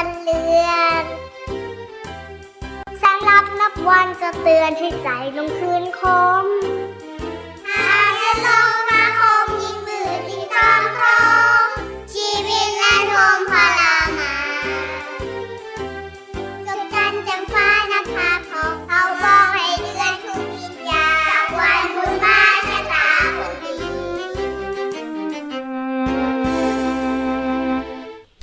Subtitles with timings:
[0.00, 0.70] วันเลือ
[1.02, 1.04] น
[2.98, 6.02] แสงลับนับวันจะเตือนให้ใจลงคืนค
[6.44, 6.57] ม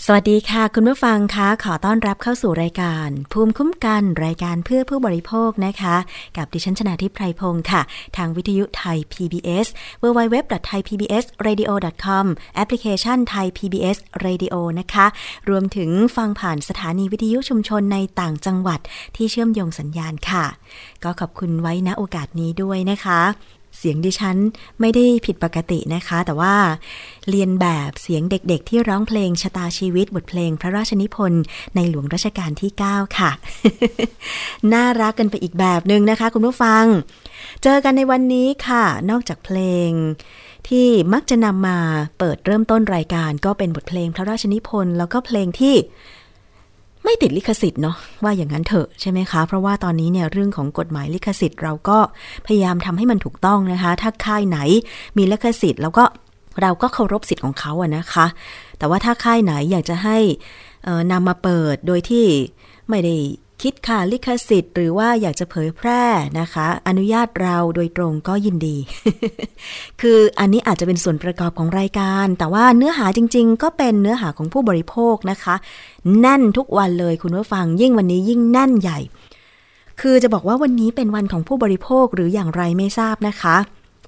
[0.08, 5.96] สวัสดีค่ะ คุณผู้ฟังคะขอต้อนรับเข้าสู่รายการ ภูมิคุ้มกันรายการเพื่อผู้บริโภคนะคะ
[6.38, 7.82] กับดิฉันชนาทิพไพรพงศ์ค่ะ
[8.18, 9.68] ทางวิทยุไทย PBS
[10.04, 15.06] www.thaipbsradio.com แอปพลิเคชันไทย PBS Radio นะคะ
[15.50, 18.80] รวมถึงฟังผ่านสถานีวิทยุชุมชนในต่างจังหวัด
[19.16, 20.46] ที่เชื่อมโยงสัญญาณค่ะ
[21.04, 23.22] ก็ขอบคุณไว้ณโอกาสนี้ด้วยนะคะ
[23.78, 24.38] เสียงดิฉัน
[24.80, 26.56] ไม่ได้ผิดปกตินะคะ แต่ว่า
[27.30, 31.42] เรียนแบบเสียงเด็กๆ ที่ร้องเพลงชะตาชีวิตบทเพลงพระราชนิพนธ์
[31.76, 33.32] ในหลวงรัชกาลที่ 9 ค่ะ
[34.74, 36.86] น่ารักกันไปอีกแบบหนึ่งนะคะ คุณผู้ฟัง
[37.64, 39.90] เจอกันในวันนี้ค่ะ นอกจากเพลง
[40.68, 41.78] ที่มักจะนำมา
[42.20, 45.76] เปิดเริ่มต้นรายการก็เป็นบทเพลงพระราชนิพนธ์แล้วก็เพลงที่
[47.06, 51.98] ไม่ติดลิขสิทธิ์เนาะว่าอย่างนั้นเถอะใช่ไหมคะ เพราะว่าตอนนี้เนี่ยเรื่องของกฎหมายลิขสิทธิ์ เราก็
[52.46, 54.60] พยายามทำให้มันถูกต้องนะคะ ถ้าค่ายไหน
[55.18, 56.04] มีลิขสิทธิ์แล้วก็
[56.62, 58.26] เราก็เคารพสิทธิ์ของเขาอะนะคะ
[58.78, 60.18] แต่ว่าถ้าค่ายไหนอยากจะให้
[61.12, 62.26] นำมาเปิดโดยที่
[62.90, 63.16] ไม่ได้
[63.62, 66.04] คิดค่าลิขสิทธิ์ หรือว่าอยากจะเผยแพร่
[66.40, 68.78] นะคะ อนุญาตเราโดยตรงก็ยินดี
[70.02, 75.56] คืออันนี้อาจจะเป็นส่วนประกอบของรายการ แต่ว่าเนื้อหาจริง ๆ ก็เป็นเนื้อหาของผู้บริโภคนะคะ
[76.20, 79.00] แน่นทุกวันเลยคุณผู้ฟังยิ่งวันนี้ยิ่งแน่นใหญ่
[80.02, 83.56] คือจะบอกว่าวันนี้เป็นวันของผู้บริโภคหรืออย่างไรไม่ทราบนะคะ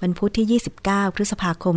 [0.01, 1.75] วันพุธที่ 29 พฤษภาคม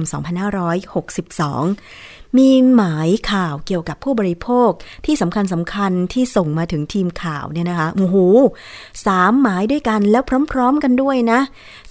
[1.18, 4.70] 2562 มีหมายข่าวเกี่ยวกับผู้บริโภค
[5.06, 8.16] ที่สำคัญสำคัญที่ส่งมาถึงทีมข่าวเนี่ยนะคะ โอ้โห
[9.06, 11.40] สามหมายด้วยกันแล้วพร้อมๆกันด้วยนะ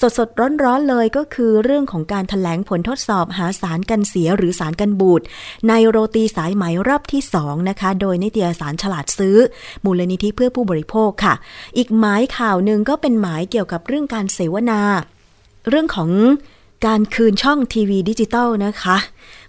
[0.01, 5.21] สดสดๆร้อนๆเลยก็คือเรื่องของการถแถลงผลทดสอบหาสารกันเสียหรือสารกันบูด
[5.67, 9.37] ในโรตีสายไหมรอบที่ 2 นะคะ โดยนิตยสารฉลาดซื้อ
[9.85, 11.33] มูลนิธิเพื่อผู้บริโภคค่ะ
[11.77, 14.81] อีกหมายข่าวหนึ่งก็เป็นหมายเกี่ยวกับเรื่องการเสวนา
[15.69, 16.09] เรื่องของ
[16.85, 18.97] การคืนช่องทีวีดิจิตอลนะคะ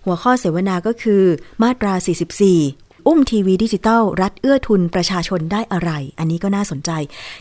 [0.05, 1.23] หัวข้อเสวนาก็คือ
[1.63, 1.95] มาตรา
[2.49, 6.91] 44 อุ้มทีวีดิจิตอลรัฐเอื้อทุนประชาชนได้อะไร อันนี้ก็น่าสนใจ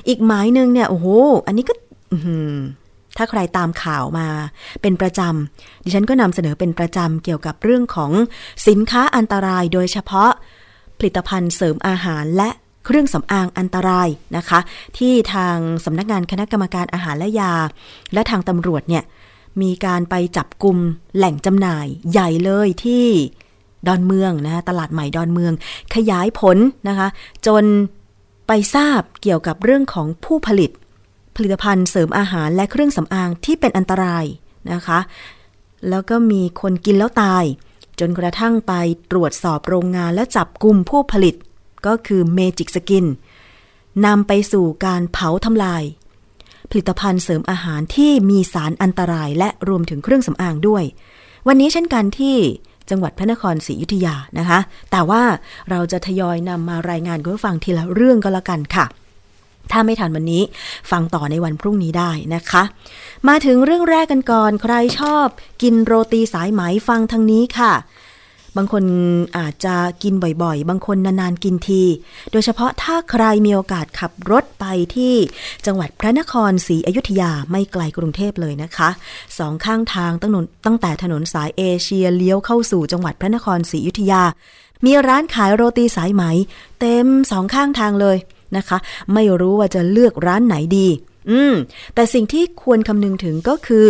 [0.07, 1.07] อีกหมายหนึ่งเนี่ย โอ้โห
[1.47, 1.73] อันนี้ก็
[3.17, 4.27] ถ้าใครตามข่าวมา
[4.81, 8.11] เป็นประจำ ดิฉันก็นำเสนอเป็นประจำเกี่ยวกับเรื่องของ
[8.67, 10.31] สินค้าอันตรายโดยเฉพาะ
[10.97, 12.49] ผลิตภัณฑ์เสริมอาหารและ
[12.91, 14.59] เครื่องสำอางอันตรายนะคะ
[14.97, 17.53] ที่ทางสำนักงานคณะกรรมการอาหารและยา
[18.13, 19.03] และทางตำรวจเนี่ย
[19.61, 20.77] มีการไปจับกลุ่ม
[21.15, 23.05] แหล่งจำหน่ายใหญ่เลยที่
[23.87, 25.53] ดอนเมืองนะตลาดใหม่ดอนเมือง
[25.95, 26.57] ขยายผล
[26.87, 27.07] นะคะ
[27.47, 27.63] จน
[28.47, 30.71] ไปทราบเกี่ยวกับเรื่องของผู้ผลิต
[31.35, 34.25] ผลิตภัณฑ์เสริมอาหารและเครื่องสำอางที่เป็นอันตราย
[34.71, 34.99] นะคะ
[35.89, 37.43] แล้วก็มีคนกินแล้วตาย
[37.99, 38.73] จนกระทั่งไป
[39.11, 41.35] ตรวจสอบโรงงานและจับกลุ่มผู้ผลิต
[41.87, 43.05] ก็คือ Magic Skin
[44.05, 45.83] นำไปสู่การเผาทำลาย
[46.69, 50.83] ผลิตภัณฑ์เสริมอาหารที่มีสารอันตรายและรวมถึงเครื่องสำอางด้วย
[51.47, 52.37] วันนี้เช่นกันที่
[52.89, 54.59] จังหวัดพระนครศรีอยุธยานะคะ
[54.91, 55.23] แต่ว่า
[55.69, 58.85] เราจะทยอยนำมารายงานคุณผู้ฟังทีละเรื่องก็แล้วกันค่ะ
[59.71, 60.43] ถ้าไม่ทันวันนี้
[60.91, 62.63] ฟังต่อในวันพรุ่งนี้ได้นะคะ
[63.27, 65.27] มาถึงเรื่องแรกกันก่อน ใครชอบ
[65.61, 67.73] กินโรตีสายไหมฟังทางนี้ค่ะ
[68.57, 68.83] บางคน
[69.37, 70.13] อาจจะกิน
[70.43, 71.83] บ่อยๆ บางคนนานๆกินที
[72.31, 74.65] โดยเฉพาะถ้าใครมีโอกาสขับรถไป
[74.95, 75.15] ที่
[75.65, 78.89] จังหวัดพระนครศรีอยุธยาไม่ไกลกรุงเทพเลยนะคะ
[79.37, 80.31] สองข้างทางตั้ง
[80.65, 84.23] ตั้งแต่ถนนสายเอเชียเลี้ยวเข้าสู่จังหวัดพระนครศรีอยุธยา
[84.85, 86.23] มีร้านขายโรตีสายไหม
[86.79, 88.17] เต็มสองข้างทางเลย
[88.57, 88.77] นะคะ
[89.13, 90.87] ไม่รู้ว่าจะเลือกร้านไหนดี
[91.31, 91.53] อืม
[91.95, 93.87] แต่สิ่งที่ควรคำนึงถึงก็คือ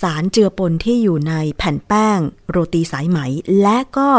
[0.00, 2.18] สารเจือปนที่อยู่ในแผ่นแป้ง
[2.50, 3.18] โรตีสายไหม
[3.62, 4.10] และก็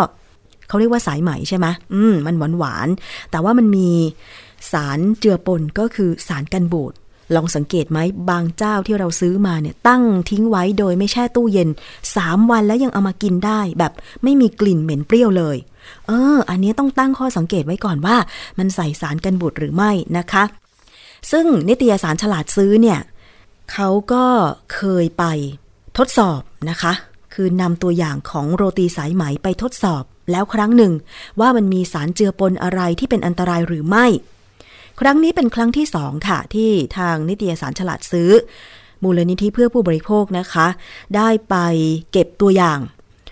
[0.67, 2.87] เขาเรียกว่าสายไหมใช่ไหมอืมมันหวานหวาน
[3.31, 3.89] แต่ว่ามันมี
[4.71, 6.93] สารเจือปนก็คือสารกันบูด
[7.35, 11.69] ลองสังเกตไหมบางเจ้าที่เราซื้อมาเนี่ยตั้งทิ้งไว้โดยไม่แช่ตู้เย็น
[12.09, 15.57] 3 วันแล้วยังเอามากินได้ แบบไม่มีกลิ่นเหม็นเปรี้ยวเลย
[16.07, 18.17] เออ อันนี้ต้องตั้งข้อสังเกตไว้ก่อนว่า
[18.59, 20.43] มันใส่สารกันบูดหรือไม่นะคะ
[21.31, 22.99] ซึ่งนิตยสารฉลาดซื้อเนี่ย
[23.73, 24.25] เขาก็
[24.73, 25.25] เคยไป
[25.97, 26.93] ทดสอบนะคะ
[27.33, 30.93] คือนำตัวอย่างของโรตีสายไหมไปทดสอบ แล้วครั้งหนึ่ง
[31.39, 34.05] ว่ามันมีสารเจือปนอะไรที่เป็นอันตรายหรือไม่
[34.99, 38.29] ครั้งนี้เป็นครั้งที่สองค่ะ ที่ทางนิตยสารฉลาดซื้อ
[39.03, 40.67] มูลนิธิเพื่อผู้บริโภคนะคะ
[41.15, 41.55] ได้ไป
[42.11, 42.79] เก็บตัวอย่าง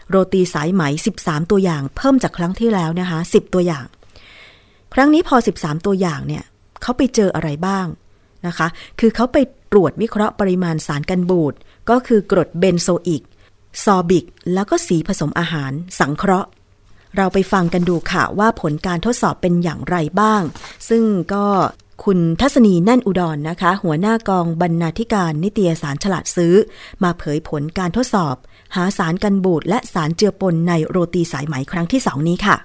[0.10, 0.84] โรตีสายไหม
[1.20, 3.86] 13 ตัวอย่าง เพิ่มจากครั้งที่แล้วนะคะ 10 ตัวอย่าง
[4.94, 6.44] ครั้งนี้พอ 13 ตัวอย่างเนี่ย
[6.82, 7.86] เขาไปเจออะไรบ้าง
[8.48, 8.68] นะคะ
[9.00, 9.38] คือเขาไป
[9.72, 11.54] ตรวจวิเคราะห์ปริมาณสารกันบูด
[11.90, 13.24] ก็คือกรดเบนโซอิก
[13.84, 16.50] ซอบิก แล้วก็สีผสมอาหาร สังเคราะห์
[17.18, 20.42] เราไปฟังกันดูค่ะว่าผลการทดสอบเป็นอย่างไรบ้าง
[20.90, 21.04] ซึ่ง
[21.34, 21.46] ก็
[22.04, 26.54] คุณทัศนีแน่นอุดรนนะคะ หัวหน้ากองบรรณาธิการนิตยสารฉลาดซื้อ
[27.04, 28.36] มาเผยผลการทดสอบ
[28.76, 32.56] หาสารกันบูดและสารเจือปนในโรตีสายไหมครั้งที่สองนี้ค่ะ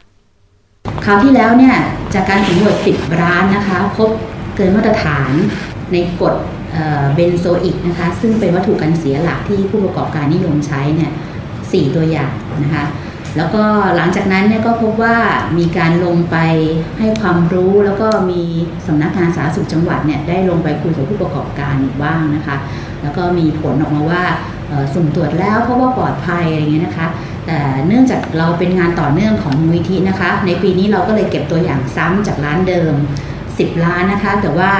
[1.04, 1.76] คราวที่แล้วเนี่ย
[2.14, 4.10] จากการสำรวจ10ร้านนะคะ พบ
[4.54, 5.32] เกินมาตรฐาน
[5.92, 6.34] ในกรด
[7.14, 11.12] เบนโซอิกนะคะซึ่งเป็นวัตถุกันเสียหลักที่ผู้ประกอบการนิยมใช้เนี่ย
[11.72, 12.32] สี่ตัวอย่าง
[12.64, 12.84] นะคะ
[13.36, 13.64] แล้วก็
[13.96, 15.16] หลังจากนั้นเนี่ยก็พบว่า
[15.58, 16.36] มีการลงไป
[16.98, 18.42] ให้ความรู้แล้วก็มี
[18.86, 22.56] สำนักงานสาธารณสุขจังหวัดเนี่ยได้ลงไปคุยกับผู้ประกอบการอีกบ้างนะคะ
[23.02, 24.22] แล้วก็มีผลออกมาว่า
[24.94, 27.06] สุ่มตรวจแล้วเพราะว่าปลอดภัยอะไรเงี้ยนะคะ
[27.46, 32.94] แต่เนื่องจากเราเป็นงานต่อเนื่องของมูลนิธินะคะ ในปีนี้เราก็เลยเก็บตัวอย่างซ้ำจากร้านเดิม
[33.38, 34.72] 10 ล้านนะคะ แต่ว่า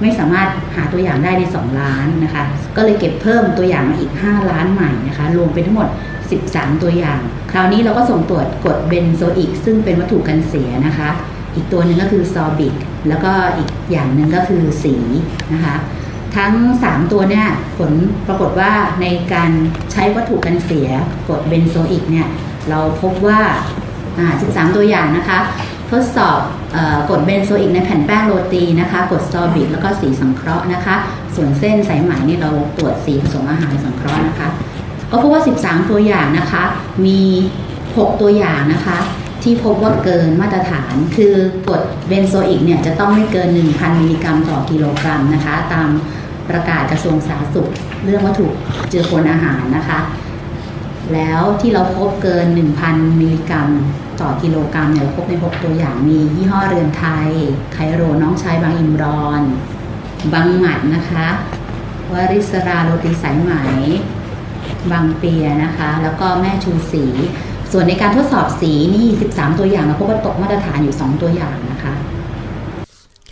[0.00, 2.42] ไม่สามารถหาตัวอย่างได้ใน 2 ล้านนะคะ
[2.76, 5.88] ก็เลยเก็บเพิ่มตัวอย่างมาอีก 5 ล้านใหม่นะคะ รวมเป็นทั้งหมด
[6.34, 7.20] 13 ตัวอย่าง
[7.52, 11.08] คราวนี้เราก็ส่งตรวจกรดเบนโซอิก ซึ่งเป็นวัตถุกันเสียนะคะ
[11.54, 12.74] อีกตัวหนึ่งก็คือซอร์บิก
[13.08, 14.94] แล้วก็อีกอย่างหนึ่งก็คือสี
[15.52, 15.76] นะคะ
[16.36, 16.54] ทั้ง
[16.84, 17.46] 3 ตัวเนี่ย
[17.78, 17.92] ผล
[18.28, 19.50] ปรากฏว่าในการ
[19.92, 20.88] ใช้วัตถุกันเสีย
[21.28, 22.28] กรดเบนโซอิกเนี่ย
[22.70, 23.40] เราพบว่า
[24.18, 25.38] อ่า13 ตัวอย่างนะคะ
[25.90, 26.40] ทดสอบ
[26.76, 30.94] เอ่อ กรดเบนโซอิกในแผ่นแป้งโรตีนะคะ กรดซอร์บิกแล้วก็สีสังเคราะห์นะคะ
[31.34, 34.48] ส่วนเส้นสายไหมนี่เราตรวจสีผสมอาหารสังเคราะห์นะคะ
[35.10, 36.62] ก็พบว่า 13 ตัวอย่างนะคะ
[37.06, 37.20] มี
[37.70, 38.98] 6 ตัวอย่างนะคะ
[39.42, 41.34] ที่พบว่าเกินมาตรฐาน คือ
[41.68, 45.88] กรดเบนโซอิกเนี่ยจะต้องไม่เกิน 1,000 มิลลิกรัมต่อกิโลกรัมนะคะ ตาม
[46.48, 47.70] ประกาศกระทรวงสาธารณสุข
[48.04, 48.46] เรื่องวัตถุ
[48.88, 49.98] เจือปนอาหารนะคะ
[51.14, 52.46] แล้วที่เราพบเกิน
[52.82, 53.68] 1,000 มิลลิกรัม
[54.20, 57.30] ต่อกิโลกรัมเนี่ยเราพบใน 6 ตัวอย่างมียี่ห้อเรือนไทย
[57.72, 59.42] ไคโรน้องชายบังอิมรอน
[60.32, 61.26] บางหมัดนะคะ
[62.12, 63.52] วาริสราโรตีสายไหม
[64.90, 67.04] บางเปียนะคะ แล้วก็แม่ชูสี
[67.72, 71.94] ส่วนในการทดสอบสีนี่ 13 ตัวอย่างเราพบว่าตกมาตรฐานอยู่ 2 ตัวอย่างนะคะ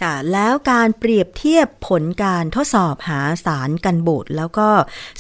[0.02, 4.68] ค่ะแล้วการเปรียบเทียบผลการทดสอบหาสารกันบูดแล้วก็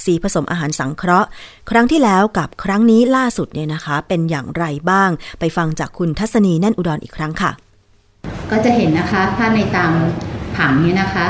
[0.04, 1.28] สีผสมอาหารสังเคราะห์
[1.70, 7.50] ครั้งที่แล้วกับครั้งนี้ล่าสุดเนี่ยนะคะ เป็นอย่างไรบ้าง ไปฟังจากคุณทัศนีแน่นอุดรอีกครั้งค่ะ
[8.50, 9.92] ก็จะเห็นนะคะถ้าในตาม
[10.56, 11.26] ผังเนี้นะคะ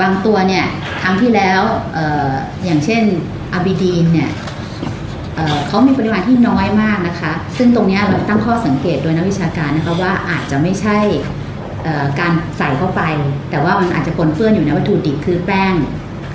[0.00, 0.64] บางตัวเนี่ย
[1.02, 1.60] ครั้งที่แล้ว
[1.96, 1.98] อ
[2.28, 2.30] อ
[2.64, 3.02] อย่างเช่น
[3.52, 4.30] อาบิดีนเนี่ย
[5.36, 10.98] เเขามีปริมาณที่น้อยมากนะคะ ซึ่งตรงนี้เราตั้งข้อสังเกตโดยนักวิชาการนะคะว่าอาจจะไม่ใช่
[12.20, 13.02] การใส่เข้าไป
[13.50, 15.74] แต่ว่ามันอาจจะปนเปื้อนอยู่ในวัตถุดิบคือแป้ง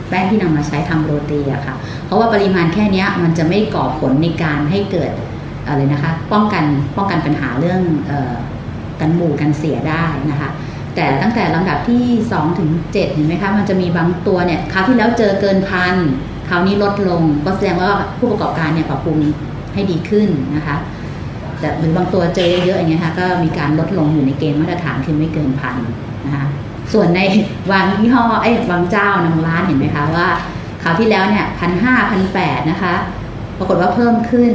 [0.10, 1.76] แป้งที่นำมาใช้ทำโรตีอะค่ะ
[2.06, 5.12] เพราะว่าปริมาณแค่นี้มันจะไม่ก่อผลในการให้เกิด
[5.68, 6.64] อะไรนะคะ ป้องกัน
[6.98, 8.34] ป้องกันปัญหาเรื่องออ
[9.00, 10.50] กันบูดกันเสียได้นะคะ
[10.96, 15.96] แต่ตั้งแต่ลำดับที่ 2 ถึง 7 เห็นไหมคะมันจะมีบางตัวเนี่ยคราวที่แล้วเจอเกินพัน
[16.50, 19.18] คราวนี้ลดลงก็แสดงว่าผู้ประกอบการเนี่ยปรับปรุง
[19.74, 20.76] ให้ดีขึ้นนะคะ
[21.60, 25.76] แต่หรือบางตัวเจอเยอะๆอย่างเงี้ยค่ะก็มีการลดลงอยู่ในเกณฑ์มาตรฐานคือไม่เกินพัน
[26.26, 26.46] นะคะ
[26.94, 27.22] ส่วนใน
[27.72, 30.28] บางยี่ห้อเอ้บางเจ้าบางร้านเห็นไหมคะว่า
[30.84, 32.94] คราวที่แล้วเนี่ยพันห้าพันแปดนะคะ
[33.58, 34.52] ปรากฏว่าเพิ่มขึ้น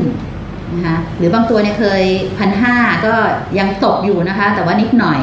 [0.75, 2.03] นะคะหรือบางตัวเนี่ยเคย
[2.39, 3.15] พันห้าก็
[3.59, 5.21] ยังตกอยู่นะคะ แต่ว่านิดหน่อย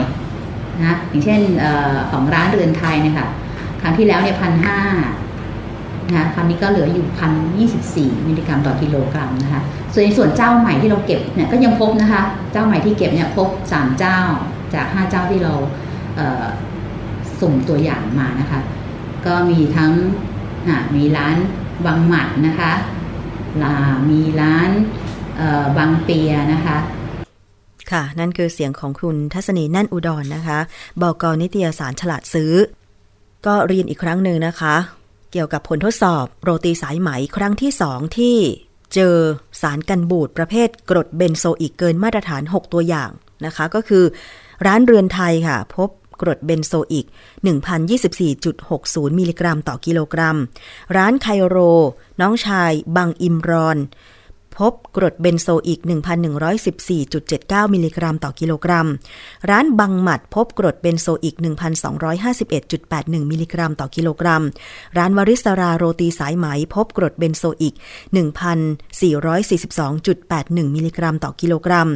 [0.80, 3.28] นะอย่างเช่นออของร้านเรือนไทยเนี่ยค่ะ
[3.82, 4.80] ครั้งที่แล้วเนี่ยพันห้า
[6.10, 9.62] นะคะคราวนี้ก็เหลืออยู่พันยี่สิบสี่มิลลิกรัมต่อกิโลกรัมนะคะ
[9.94, 14.20] ส่วนในส่วนเจ้าใหม่ที่เราเก็บเนี่ยก็ยังพบนะคะเจ้าใหม่ที่เก็บเนี่ยพบสามเจ้า
[14.74, 15.54] จากห้าเจ้าที่เรา
[16.16, 18.60] เสุ่มตัวอย่างมานะคะ
[19.26, 19.92] ก็มีทั้ง
[20.96, 21.36] มีร้าน
[21.86, 22.72] บางหมัดนะคะ
[23.64, 23.76] ลา
[24.10, 24.70] มีร้าน
[25.78, 26.78] บางเปียนะคะ
[27.92, 30.60] ค่ะ นั่นคือเสียงของคุณทัศนีนั่นอุดรนนะคะ
[31.02, 32.54] บอกกนิตยสารฉลาดซื้อ
[33.46, 34.76] ก็เรียนอีกครั้งหนึ่งนะคะ
[35.32, 38.38] เกี่ยวกับผลทดสอบโรตีสายไหมครั้งที่สองที่
[38.94, 39.16] เจอ
[39.62, 43.12] สารกันบูดประเภทกรดเบนโซอีกเกินมาตรฐาน 6 ตัวอย่าง
[43.46, 44.04] นะคะ ก็คือ
[44.66, 45.90] ร้านเรือนไทยค่ะ พบ
[46.22, 47.06] กรดเบนโซอิก
[48.28, 50.38] 1,024.60 มิลลิกรัมต่อกิโลกรัม
[50.96, 51.58] ร้านไคโร
[52.22, 53.78] น้องชาย บังอิมรอน
[54.60, 55.80] พบกรดเบนโซอิก
[56.58, 58.88] 1,114.79 มิลลิกรัมต่อกิโลกรัม
[59.50, 61.36] ร้านบังหมัดพบกรดเบนโซอิก
[62.34, 64.44] 1,251.81 มิลลิกรัมต่อกิโลกรัม
[64.98, 67.76] ร้านวริสราโรตีสายไหมพบกรดเบนโซอิก
[68.20, 71.90] 1,442.81 มิลลิกรัมต่อกิโลกรัม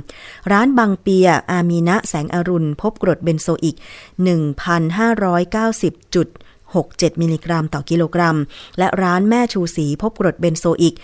[0.52, 3.76] ร้านบังเปียอามีนะแสงอรุณ พบกรดเบนโซอิก
[4.24, 6.28] 1,590.
[6.74, 8.38] 67 มิลลิกรัมต่อกิโลกรัม
[8.78, 10.96] และร้านแม่ชูสีพบกรดเบนโซอิก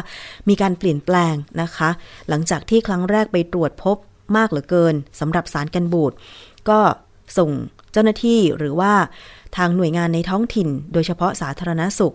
[0.48, 1.90] มีการเปลี่ยนแปลงนะคะ
[2.28, 3.96] หลังจากที่ครั้งแรกไปตรวจพบ
[4.36, 6.12] มากเหลือเกินสำหรับสารกันบูด
[6.68, 6.78] ก็
[7.38, 7.50] ส่ง
[7.96, 8.92] จ้าหน้าที่หรือว่า
[9.56, 12.14] ทางหน่วยงานในท้องถิ่น โดยเฉพาะสาธารณสุข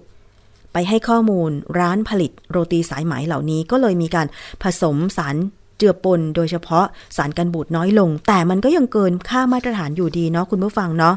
[0.74, 4.28] ไปให้ข้อมูลร้านผลิตโรตีสายไหมเหล่านี้ก็เลยมีการ
[4.64, 5.36] ผสมสาร
[5.78, 6.86] เจือปนโดยเฉพาะ
[7.18, 11.16] สารกันบูดน้อยลง แต่มันก็ยังเกินค่ามาตรฐานอยู่ดีเนาะคุณผู้ฟังเนาะ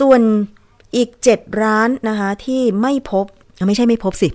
[0.00, 0.20] ส่วน
[0.96, 3.24] อีก 7 ร้านนะคะที่ไม่พบ
[3.66, 4.28] ไม่ใช่ไม่พบสิ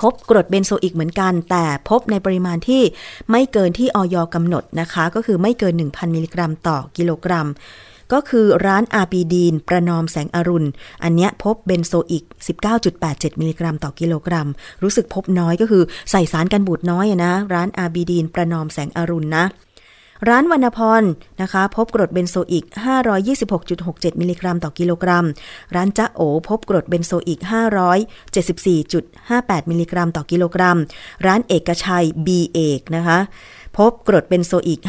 [0.00, 2.82] พบกรดเบนโซอิกเหมือนกัน แต่พบในปริมาณที่
[3.30, 4.16] ไม่เกินที่อย.
[4.34, 7.48] กำหนดนะคะ ก็คือไม่เกิน 1,000 มิลลิกรัมต่อกิโลกรัม
[8.12, 10.68] ก็คือร้านอาบีดีน ประนอมแสงอรุณ
[11.02, 12.24] อันเนี้ยพบเบนโซอิก
[12.82, 14.48] 19.87 มิลลิกรัมต่อกิโลกรัม
[14.82, 19.44] รู้สึกพบน้อยก็คือใส่สารกันบูดน้อยนะ ร้านอาบีดีน ประนอมแสงอรุณนะ
[20.28, 21.02] ร้านวรรณพร
[21.42, 22.64] นะคะ พบกรดเบนโซอิก
[23.42, 25.26] 526.67 มิลลิกรัมต่อกิโลกรัม
[25.74, 27.40] ร้านจ้าโอ พบกรดเบนโซอิก
[28.34, 30.78] 574.58 มิลลิกรัมต่อกิโลกรัม
[31.26, 33.18] ร้านเอกชัยบีเอกนะคะ
[33.76, 34.80] พบกรดเบนโซอิก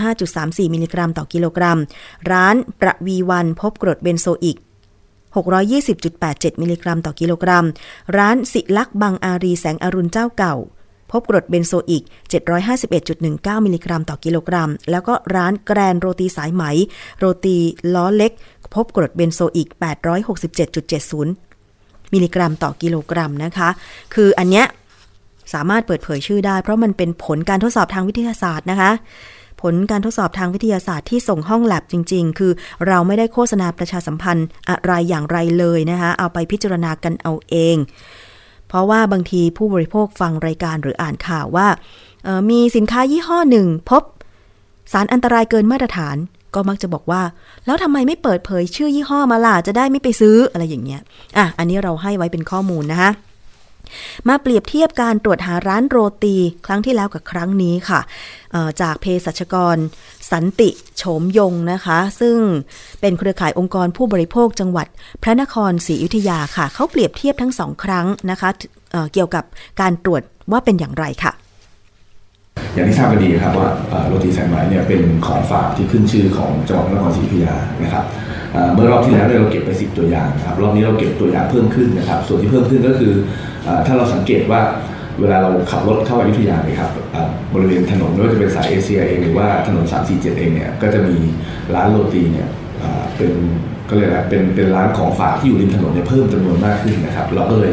[0.00, 1.78] 575.34 มิลลิกรัมต่อกิโลกรัม
[2.30, 4.58] ร้านประวีวันพบกรดเบนโซอิก
[5.34, 7.64] 620.87 มิลลิกรัมต่อกิโลกรัม
[8.16, 10.54] ร้านสิลักบังอารีแสงอรุณเจ้าเก่า
[11.12, 12.04] พบกรดเบนโซอิก
[12.84, 16.62] 751.19 มิลลิกรัมต่อกิโลกรัม แล้วก็ร้านแกรนโรตีสายไหม
[17.18, 17.56] โรตี
[17.94, 18.32] ล้อเล็ก
[18.74, 19.68] พบกรดเบนโซอิก
[21.30, 23.68] 867.70 มิลลิกรัมต่อกิโลกรัมนะคะ
[24.14, 24.66] คืออันเนี้ย
[25.52, 28.90] สามารถเปิดเผยชื่อได้ เพราะมันเป็นผลการทดสอบทางวิทยาศาสตร์นะคะ
[29.62, 32.52] ผลการทดสอบทางวิทยาศาสตร์ที่ส่งห้องแล็บจริง ๆ คือ
[32.86, 37.76] เราไม่ได้โฆษณาประชาสัมพันธ์อะไรอย่างไรเลยนะคะ เอาไปพิจารณากันเอาเอง
[38.68, 41.68] เพราะว่าบางทีผู้บริโภคฟังรายการหรืออ่านข่าวว่า
[42.50, 44.02] มีสินค้ายี่ห้อหนึ่งพบ
[44.92, 46.16] สารอันตรายเกินมาตรฐาน
[46.54, 47.22] ก็มักจะบอกว่า
[47.66, 51.00] แล้วทำไมไม่เปิดเผยชื่อยี่ห้อมาล่ะจะได้ไม่ไปซื้ออะไรอย่างเงี้ย
[51.36, 53.10] อะ อันนี้เราให้ไว้เป็นข้อมูลนะคะ
[54.28, 58.00] มาเปรียบเทียบการตรวจหาร้านโรตีครั้งที่แล้วกับครั้งนี้ค่ะ
[58.80, 59.76] จากเภสัชกร
[60.30, 62.36] สันติโฉมยงนะคะ ซึ่ง
[63.00, 64.86] เป็นเครือข่ายองค์กรผู้บริโภคจังหวัด
[65.22, 68.50] พระนครศรีอยุธยาค่ะ เขาเปรียบเทียบทั้งสองครั้งนะคะ
[68.92, 69.44] เเกี่ยวกับ
[69.80, 70.22] การตรวจ
[70.52, 71.32] ว่าเป็นอย่างไรค่ะ
[72.74, 73.68] อย่างที่ทราบกันดีครับว่า
[74.06, 78.04] โรตีสายไหมเนี่ยเป็นของฝากที่ขึ้นชื่อของจังหวัดพระนครศรีอยุธยานะครับ
[78.74, 83.12] เมื่อรอบที่แล้วเราเก็บไป 10 ตัวอย่างครับรอบนี้เราเก็บตัวอย่างเพิ่มขึ้นนะครับส่วนที่เพิ่มขึ้นก็คือ
[83.86, 84.60] ถ้าเราสังเกตว่า
[85.20, 86.90] เวลาเราขับรถเข้าอยุธยาเนี่ยครับ
[87.54, 91.16] บริเวณถนนไม่ว่าจะเป็นสายเอเชียเองหรือว่าถนน 347 เองเนี่ยก็จะมี
[91.74, 92.48] ร้านโรตีเนี่ย
[93.16, 93.32] เป็น
[93.88, 97.66] ก็เลยกอะเป็นเป็นร้านของฝากที่อยู่ริมถนนเนี่ยเพิ่มจำนวนมากขึ้นนะครับเราก็เล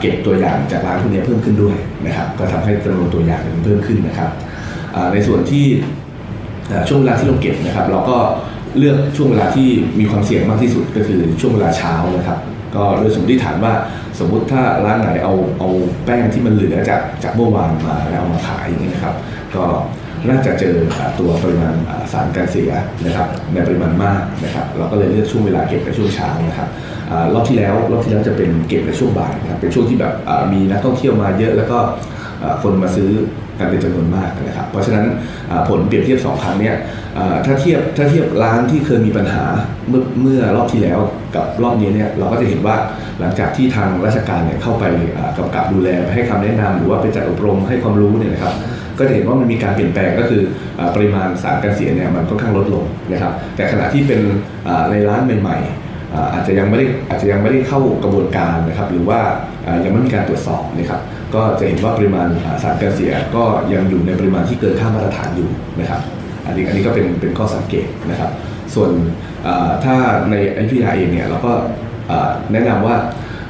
[0.00, 1.76] เก็บตัวอย่างจากร้านพวกนี้เพิ่มขึ้นด้วย
[2.06, 4.30] นะครับ ก็ทำให้จำนวนตัวอย่างมันเพิ่มขึ้นนะครับ
[5.12, 5.66] ในส่วนที่
[6.88, 8.16] ช่วงเวลาที่เราเก็บนะครับ เราก็
[8.78, 9.68] เลือกช่วงเวลาที่
[10.00, 12.38] มีความเสี่ยงมากที่สุดก็คือช่วงเวลาเช้านะครับ
[12.74, 13.72] ก็โดยสมมติฐานว่า
[14.18, 15.68] สมมุติถ้าร้านไหนเอาเอา
[16.04, 19.14] แป้งที่มันเหลือจากจากเมื่อวานมาแล้วเอามาขายอย่างนี้นะครับ
[19.54, 19.64] ก็
[20.28, 20.76] น่าจะเจอ
[21.20, 21.74] ตัวปริมาณ
[22.12, 22.72] สารการเสีย
[23.04, 26.68] นะครับในปริมาณมากนะครับเราก็เลยเลือกช่วงเวลาเก็บในช่วงเช้านะครับ
[27.34, 30.12] รอบที่แล้วรอบที่แล้วจะเป็นเก็บในช่วงบ่ายนะครับเป็นช่วงที่แบบ
[30.52, 31.78] มีนักท่องเที่ยวมาเยอะแล้วก็
[32.62, 33.10] คนมาซื้อ
[33.58, 35.04] กันเป็นจำนวนมากนะครับ เพราะฉะนั้น
[35.68, 36.76] ผลเปรียบเทียบสองครั้งเนี่ย
[37.46, 39.44] ถ้าเทียบถ้าเทียบร้านที่เคยมีปัญหา
[39.88, 40.98] เมื่อเมื่อรอบที่แล้ว
[41.36, 42.76] กับรอบนี้เนี่ยเราก็จะเห็นว่า
[43.20, 44.84] หลังจากที่ทางราชการเนี่ยเข้าไป
[45.38, 48.54] กำกับดูแลให้คำแนะนำหรือว่าไปจัดอบรมให้ความรู้เนี่ยนะครับ
[49.02, 50.42] ก็จะเห็นว่ามันมีการเปลี่ยนแปลงก็คือ
[50.94, 54.20] ปริมาณสารการเสียเนี่ยมันค่อนข้างลดลงนะครับแต่ขณะที่เป็น
[54.90, 59.20] ในร้านใหม่ๆอาจจะยังไม่ได้อาจจะยังไม่ได้เข้ากระบวนการนะครับหรือว่า
[59.84, 61.00] ยังไม่มีการตรวจสอบนะครับ
[61.34, 62.28] ก็จะเห็นว่าปริมาณ
[62.62, 65.48] สารการเสียก็ยังอยู่ในปริมาณที่เกินค่ามาตรฐานอยู่
[65.80, 66.00] นะครับ
[66.46, 68.30] อันนี้อันนี้ก็เป็นเป็นข้อสังเกตนะครับ
[68.74, 68.90] ส่วน
[69.84, 69.94] ถ้า
[70.30, 71.52] ในอยุธยาเองเนี่ยเราก็
[72.52, 72.96] แนะนำว่า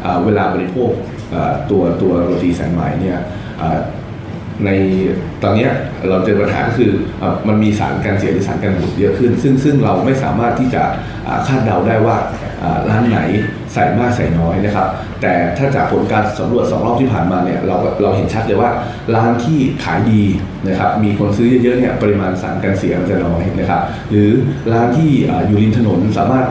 [0.05, 0.91] อ่าเวลาบริโภค
[1.71, 3.19] ตัวตัวโรตีสายไหมเนี่ย
[4.65, 4.71] ใน
[5.43, 5.67] ตอนนี้
[6.09, 6.93] เราเจอปัญหาก็คือ
[7.49, 10.83] มันมีสารการเสียหรือสารการบูดเยอะขึ้น ซึ่งซึ่งเราไม่สามารถที่จะ
[11.47, 12.17] คาดเดาได้ว่า
[12.89, 13.21] ร้านไหน
[13.75, 14.89] ใส่มากใส่น้อยนะครับ
[15.23, 18.71] แต่ถ้าจากผลการสำรวจสองรอบที่ผ่านมาเนี่ยเราเราเห็นชัดเลยว่า
[19.15, 20.23] ร้านที่ขายดี
[20.69, 24.31] นะครับมีคนซื้อเยอะๆเนี่ยปริมาณสารการเสียมันจะน้อยนะครับ หรือ
[24.73, 25.11] ร้านที่
[25.47, 26.47] อยู่ริมถนนสามารถ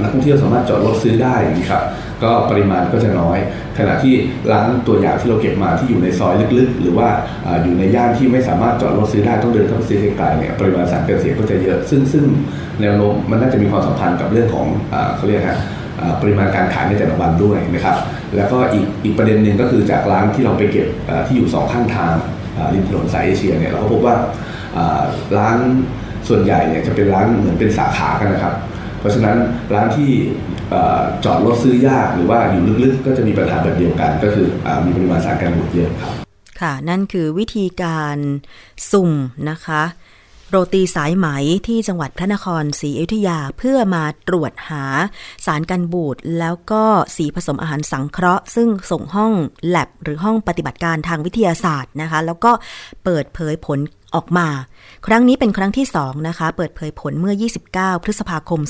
[0.00, 1.84] นักท่องเที่ยวสามารถจอดรถซื้อได้นะครับ
[2.22, 3.38] ก็ปริมาณก็จะน้อย
[3.78, 4.14] ขณะที่
[4.52, 7.08] ร้านตัวอย่างที่เราเก็บมาที่อยู่ในซอยลึกๆ หรือว่า
[7.62, 12.24] อยู่ในย่านที่ไม่สามารถจอดรถซื้อได้ต้องเดินเข้าไปซื้อไกลๆเนี่ยปริมาณสารการเสียก็จะเยอะ ซึ่งซึ่ง
[12.80, 15.58] แนวโน้มมันน่าจะมีความสัมพันธ์กับเรื่องของอเขาเรียกฮะ
[16.22, 17.96] ปริมาณการขายในแต่ละวันด้วยนะครับ
[18.36, 20.86] แล้วก็อีกอีกประเด็นหนึ่งก็คือจากร้านที่เราไปเก็บ
[21.26, 22.12] ที่อยู่สองข้างทาง
[22.74, 24.16] ริมถนนสายเอเชียเนี่ยเราก็พบว่า
[25.36, 25.58] ร้าน
[26.28, 28.54] ส่วนใหญ่เนี่ยจะเป็นร้านเหมือนเป็นสาขากันนะครับ
[28.98, 29.36] เพราะฉะนั้น
[29.74, 30.10] ร้านที่
[31.24, 36.12] จอดรถซื้อยากหรือว่าอยู่ลึกๆ ก็จะมีปัญหาแบบเดียวกัน ก็คืออมีปริมาณสารการบูดเยอะครับ
[36.60, 38.16] ค่ะนั่นคือวิธีการ
[38.92, 39.12] สุ่ม
[39.50, 39.82] นะคะ
[40.54, 41.28] โรตีสายไหม
[41.66, 44.84] ที่จังหวัดพระนครศรีอยุธยาเพื่อมาตรวจหา
[45.46, 46.84] สารกันบูดแล้วก็
[47.16, 49.32] สีผสมอาหารสังเคราะห์ ซึ่งส่งห้อง
[49.68, 52.52] แลบหรือห้องปฏิบัติการทางวิทยาศาสตร์นะคะ แล้วก็
[53.04, 53.78] เปิดเผยผล
[54.14, 54.48] ออกมา
[55.06, 57.34] ครั้งนี้เป็นครั้งที่ 2 นะคะ เปิดเผยผลเมื่อ
[57.70, 58.60] 29 พฤษภาคม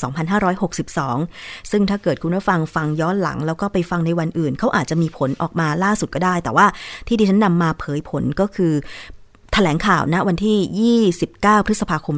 [0.81, 6.67] 2562 ซึ่งถ้าเกิดคุณผู้ฟังฟังย้อนหลัง แล้วก็ไปฟังในวันอื่น เขาอาจจะมีผลออกมาล่าสุดก็ได้ แต่ว่า
[7.07, 8.75] ที่ดิฉันนำมาเผยผลก็คือ
[9.53, 12.17] แถลงข่าวณวันที่ 29 พฤษภาคม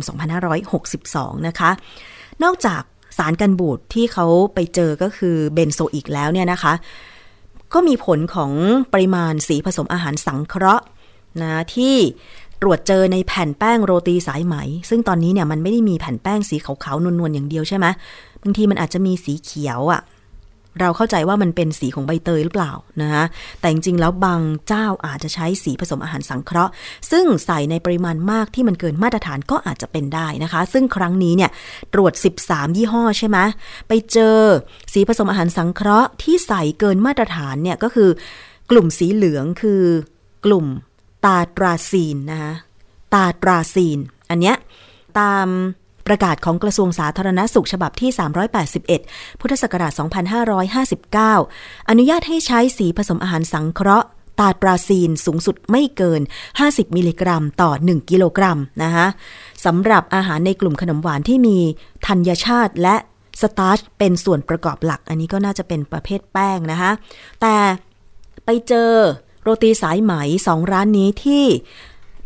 [0.73, 1.71] 2562 นะคะ
[2.43, 2.83] นอกจาก
[3.19, 6.73] สารกันบูดที่เขาไปเจอก็คือเบนโซอิกแล้วเนี่ยนะคะ
[7.75, 8.53] ก็มีผลของ
[8.93, 10.85] ปริมาณสีผสมอาหารสังเคราะห์
[11.43, 11.97] นะที่
[12.63, 14.57] ตรวจเจอในแผ่นแป้งโรตีสายไหม
[14.89, 17.87] ซึ่งตอนนี้เนี่ยมันไม่ได้มีแผ่นแป้งสีขาวๆนวลๆอย่างเดียวใช่ไหม
[18.43, 20.01] บางทีมันอาจจะมีสีเขียวอะ่ะ
[20.81, 23.25] เราเข้าใจว่ามันเป็นสีของใบเตยหรือเปล่านะคะ
[23.61, 26.73] แต่จริงๆแล้วบางเจ้าอาจจะใช้สีผสมอาหารสังเคราะห์
[27.11, 31.51] ซึ่งใส่ในปริมาณมากที่มันเกินมาตรฐานก็อาจจะเป็นได้นะคะ ซึ่งครั้งนี้เนี่ย
[31.95, 32.13] ตรวจ
[32.45, 33.39] 13 ยี่ห้อใช่ไหม
[33.89, 34.39] ไปเจอ
[34.93, 38.11] สีผสมอาหารสังเคราะห์ที่ใส่เกินมาตรฐานเนี่ยก็คือ
[38.71, 39.83] กลุ่มสีเหลืองคือ
[40.45, 40.67] กลุ่ม
[41.25, 42.53] ตาตราซีนนะคะ
[43.15, 43.99] ตาตราซีน
[44.31, 44.57] อันเนี้ย
[45.19, 45.49] ตาม
[46.07, 48.11] ประกาศของกระทรวงสาธารณสุขฉบับที่
[48.75, 49.93] 381 พุทธศักราช
[51.31, 54.09] 2559 อนุญาตให้ใช้สีผสมอาหารสังเคราะห์
[54.41, 56.21] ตาตราซีนสูงสุดไม่เกิน
[56.59, 59.07] 50 มิลลิกรัมต่อ 1 กิโลกรัมนะคะ
[59.65, 61.59] สำหรับอาหารในกลุ่มขนมหวานที่มี
[62.07, 62.97] ธัญชาติและ
[63.41, 66.91] starch เป็นส่วนประกอบหลัก อันนี้ก็น่าจะเป็นประเภทแป้งนะคะ
[67.41, 67.57] แต่
[68.45, 68.91] ไปเจอ
[69.43, 70.13] โรตีสายไหม
[70.47, 71.45] สองร้านนี้ที่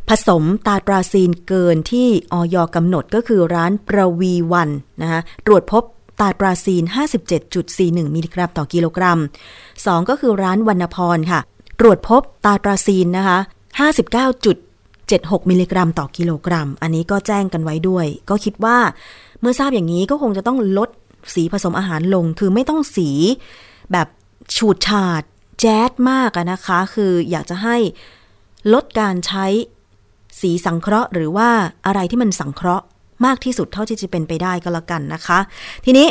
[0.08, 4.70] ผสม tartrazine เกินที่อย.กำหนดก็คือร้านประวีวัน
[5.02, 5.82] นะคะตรวจพบ
[6.20, 6.82] tartrazine
[7.48, 9.18] 57.41 มิลลิกรัมต่อกิโลกรัม
[9.64, 11.40] 2 ก็คือร้านวรรณพรค่ะ
[11.80, 13.38] ตรวจพบ tartrazine นะคะ
[14.64, 18.78] 59.76 มิลลิกรัมต่อกิโลกรัม อันนี้ก็แจ้งกันไว้ด้วย ก็คิดว่า
[19.40, 20.90] เมื่อทราบอย่างนี้ก็คงจะต้องลด
[21.34, 23.10] สีผสมอาหารลง คือไม่ต้องสี
[23.92, 24.08] แบบ
[24.56, 25.22] ฉูดฉาด
[25.60, 27.76] แจ๊ดมากนะคะ คืออยากจะให้
[28.72, 29.46] ลดการใช้
[30.40, 31.48] สีสังเคราะห์หรือว่า
[31.86, 32.84] อะไรที่มันสังเคราะห์
[33.24, 35.38] มากที่สุดเท่าที่จะเป็นไปได้ก็แล้วกันนะคะ
[35.84, 36.08] ทีนี้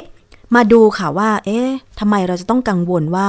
[0.56, 3.28] มาดูค่ะว่า เอ๊ะทำไมเราจะต้องกังวลว่า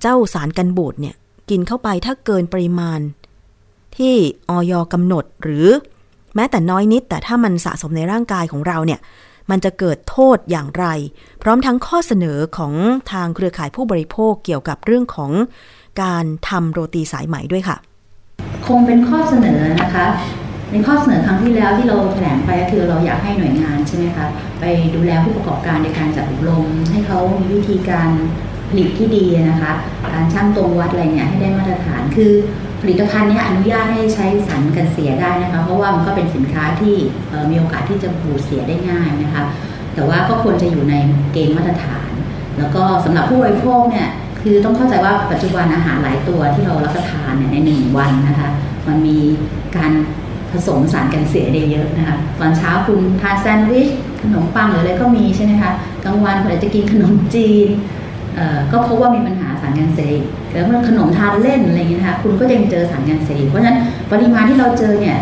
[0.00, 1.14] เจ้าสารกันบูดเนี่ย
[1.50, 3.00] กินเข้าไปถ้าเกินปริมาณ
[3.96, 4.14] ที่
[4.48, 5.68] ออยกำหนดหรือ
[6.34, 9.00] แม้แต่น้อยนิด แต่ถ้ามันสะสมในร่างกายของเราเนี่ย
[9.50, 10.86] มันจะเกิดโทษอย่างไร
[11.42, 12.74] พร้อมทั้งข้อเสนอของ
[13.12, 15.32] ทางเครือข่ายผู้บริโภคเกี่ยวกับเรื่องของ
[16.02, 17.76] การทำโรตีสายไหมด้วยค่ะ
[18.66, 20.06] คงเป็นข้อเสนอนะคะ
[20.70, 24.26] ในข้อเสนอครั้งที่แล้วที่เราแถลงไปก็คือเราอยากให้หน่วยงานใช่ไหมคะ
[24.60, 28.08] ไปดูแลผู้ประกอบการในการจัดอบรม ให้เขามีวิธีการ
[28.68, 29.72] ผลิตที่ดีนะคะ
[30.12, 32.32] การช่างตรงวัดอะไรเนี่ยให้ได้มาตรฐานคือ
[32.80, 36.94] ผลิตภัณฑ์นี้อนุญาตให้ใช้สารกันเสียได้นะคะเพราะว่ามันก็เป็นสินค้าที่
[37.50, 39.42] มีโอกาสที่จะบูดเสียได้ง่ายนะคะ
[39.94, 40.94] แต่ว่าก็ควรจะอยู่ใน
[41.32, 42.10] เกณฑ์มาตรฐาน
[42.58, 44.08] แล้วก็สำหรับผู้บริโภคเนี่ย
[44.42, 48.48] คือต้องเข้าใจว่าปัจจุบันอาหารหลายตัวที่เรารับประทานเนี่ยในหนึ่งวันนะคะ
[48.88, 49.18] มันมี
[49.76, 49.92] การ
[50.52, 53.88] ผสมสารกันเสียได้เยอะนะคะ ตอนเช้าคุณทานแซนด์วิช
[54.22, 55.70] ขนมปังหรืออะไรก็มีใช่ไหมคะ
[56.04, 57.68] กลางวันคุณอาจจะกินขนมจีน
[58.72, 60.14] ก็พบว่ามีปัญหาสารกันเสีย
[60.52, 63.76] แล้วเมื่อขนมทานเล่นอะไรอย่างนี้นะคะ คุณก็ยังเจอสารกันเสียเพราะฉะนั้น
[64.12, 65.18] ปริมาณที่เราเจอเนี่ย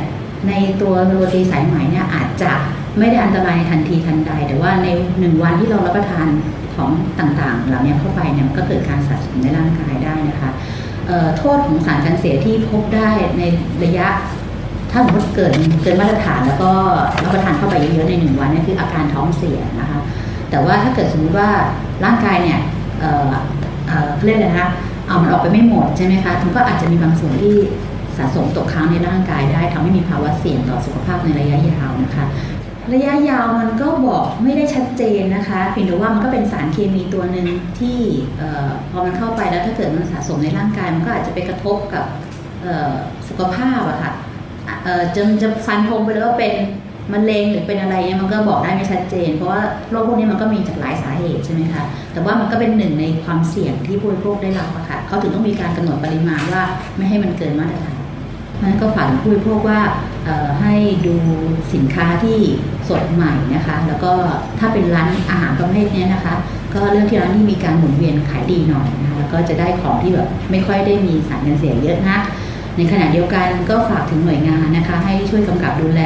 [0.49, 0.53] ใน
[0.83, 2.53] ตัวโรตีสายไหมเนี่ยอาจจะ
[2.99, 4.87] ไม่ได้อันตรายทันทีทันใด แต่ว่าใน
[5.19, 6.29] หนึ่งวันที่เรารับประทาน
[6.79, 10.51] ของต่างๆ เหล่านี้เข้าไปเนี่ยก็เกิดการสะสมในร่างกายได้นะคะ
[11.39, 13.43] โทษของสารกันเสียที่พบได้ใน
[13.85, 14.09] ระยะ
[14.91, 16.71] ถ้าสมมติเกินเกินมาตรฐานแล้วก็
[17.23, 20.01] รับประทานเข้าไปเยอะๆในหนึ่งวันนี่คืออาการท้องเสียนะคะ
[20.51, 21.51] แต่ว่าถ้าเกิดสมมติว่า
[22.05, 22.61] ร่างกายเนี่ย
[23.01, 24.69] เเรียกอะไรนะคะ
[25.07, 27.57] เอามันออกไปไม่หมดใช่ไหมคะมันก็อาจจะมีบางส่วนที่
[28.17, 32.25] สะสมตกค้างในร่างกายได้ทำให้มีภาวะเสี่ยงต่อสุขภาพในระยะยาวนะคะ
[32.95, 37.47] ระยะยาวมันก็บอกไม่ได้ชัดเจนนะคะเพียงแต่ว่ามันก็เป็นสารเคมีตัวหนึ่ง
[37.79, 37.99] ที่
[38.91, 42.05] พอมันเข้าไปแล้วถ้าเกิดมันสะสมในร่างกาย มันก็อาจจะไปกระทบกับ
[43.29, 44.13] สุขภาพอะค่ะ
[45.15, 46.55] จะจะฟันธงไปเลยว่าเป็น
[47.13, 56.63] มะเร็งหรือเป็นอะไรเนี่ยมันก็บอกได้ไม่ชัดเจน เพราะว่าโรคพวกนี้มันก็มีจากหลายสาเหตุใช่ไหมคะแต่ว่ามันก็เป็นหนึ่งในความเสี่ยงที่ผู้บริโภคได้รับอะค่ะเขาถึงต้องมีการกำหนดปริมาณว่า
[56.97, 57.98] ไม่ให้มันเกินมาตรฐาน
[58.63, 59.81] นั้นก็ฝากผู้บริโภคว่า
[60.61, 60.75] ให้
[61.07, 61.17] ดู
[61.75, 62.39] สินค้าที่
[62.89, 64.13] สดใหม่นะคะ แล้วก็
[64.59, 66.35] ถ้าเป็นร้านอาหารประเภทนี้นะคะ
[66.75, 72.19] ก็เรื่องที่ร้านที่มีการหมุนเวียนขายดีหน่อยนะคะแล้วก็จะได้ของที่แบบไม่ค่อยได้มีสารกันเสียเยอะนะ
[72.77, 76.03] ในขณะเดียวกันก็ฝากถึงหน่วยงานนะคะ ให้ช่วยกำกับดูแล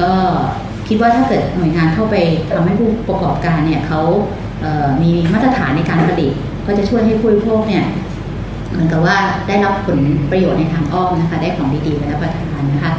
[0.00, 0.10] ก็
[0.88, 2.16] คิดว่าถ้าเกิดหน่วยงานเข้าไป
[2.54, 4.00] ทำให้ผู้ประกอบการเนี่ยเขา
[5.02, 6.32] มีมาตรฐานในการผลิต
[6.66, 7.84] ก็จะช่วยให้ผู้บริโภคเนี่ย
[8.70, 9.16] เหมือนกับว่า
[9.48, 9.98] ได้รับผล
[10.30, 12.92] ประโยชน์ในทางอ้อมนะคะ ได้ของดีๆไปรับประทานนะคะ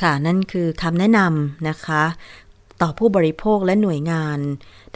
[0.00, 2.02] ค่ะนั่นคือคำแนะนำนะคะ
[2.80, 4.38] ต่อผู้บริโภคและหน่วยงาน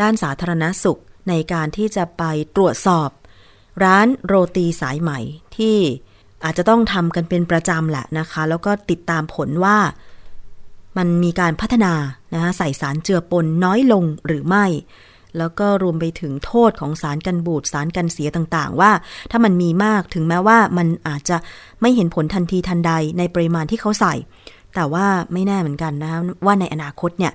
[0.00, 2.22] ด้านสาธารณสุขในการที่จะไป
[2.56, 3.08] ตรวจสอบ
[3.84, 5.18] ร้านโรตีสายใหม่
[5.56, 5.76] ที่
[6.44, 9.78] อาจจะต้องทำกันเป็นประจำแหละนะคะ แล้วก็ติดตามผลว่า
[10.96, 11.94] มันมีการพัฒนา
[12.34, 14.66] นะคะใส่สารเจือปนน้อยลงหรือไม่
[15.38, 18.90] แล้วก็รวมไปถึงโทษของสารกันบูดสารกันเสียต่างๆ ว่า
[19.30, 21.36] ถ้ามันมีมากถึงแม้ว่ามันอาจจะ
[21.80, 24.14] ไม่เห็นผลทันทีทันใดในปริมาณที่เขาใส่
[24.74, 27.32] แต่ว่าไม่แน่เหมือนกันนะคะว่าในอนาคตเนี่ย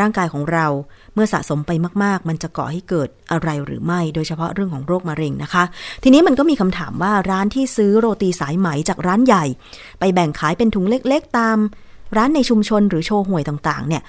[0.00, 0.66] ร่างกายของเรา
[1.14, 1.70] เมื่อสะสมไป
[2.04, 5.64] มาก ๆ มันจะก่อให้เกิดอะไรหรือไม่ โดยเฉพาะเรื่องของโรคมะเร็งนะคะ
[6.02, 9.44] ทีนี้มันก็มีคำถามว่าร้านที่ซื้อโรตีสายไหมจากร้านใหญ่
[9.98, 11.58] ไปแบ่งขายเป็นถุงเล็ก ๆ ตาม
[12.16, 14.02] ร้านในชุมชนหรือโชว์หวยต่าง ๆ เนี่ย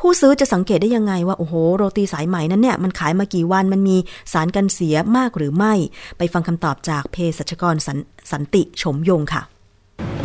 [0.00, 3.96] ผู้ซื้อจะสังเกตได้ยังไงว่าโอ้โหโรตีสายไหมนั้นเนี่ยมันขายมากี่วันมันมี
[4.32, 5.74] สารกันเสียมากหรือไม่
[6.18, 7.88] ไปฟังคำตอบจากเภสัชกรส
[8.32, 9.42] สันติชมยงค่ะ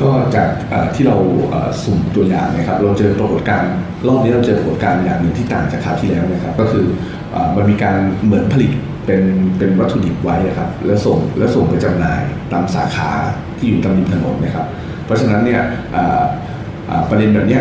[0.02, 0.50] ก็จาก
[0.96, 1.18] ที่เรา
[1.84, 3.72] สุ่มตัวอย่างนะครับเราเจอปรากฏการณ์
[4.08, 6.86] รอบนี้เราเจอปรากฏการณ์อย่างหนึ่งที่ต่างจากคราวที่แล้วนะครับ ก็คือ
[7.56, 8.72] มันมีการเหมือนผลิต
[9.06, 9.22] เป็น
[9.58, 12.22] เป็นวัตถุดิบไว้นะครับแล้วส่งแล้วส่งไปจำหน่าย
[12.54, 13.10] ตามสาขา
[13.58, 14.66] ที่อยู่ตามริมถนนนะครับ
[15.06, 15.62] เพราะฉะนั้นเนี่ย
[17.10, 17.60] ประเด็นแบบนี้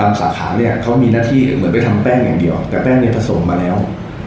[0.00, 3.76] ตามสาขาเนี่ยเขามีหน้าที่เหมือนไปทำแป้งอย่างเดียว แต่แป้งเนี่ยผสมมาแล้ว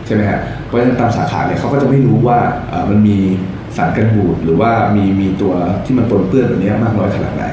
[0.06, 2.38] ใช่ไหมฮะเพราะฉะนั้นตามสาขาเนี่ยเขาก็จะไม่รู้ว่า
[2.90, 3.18] มันมี
[3.78, 5.54] สารกันบูดหรือว่ามีมีตัว
[5.86, 7.46] ที่มันปนเปื้อนแบบนี้มากน้อยขนาดไหน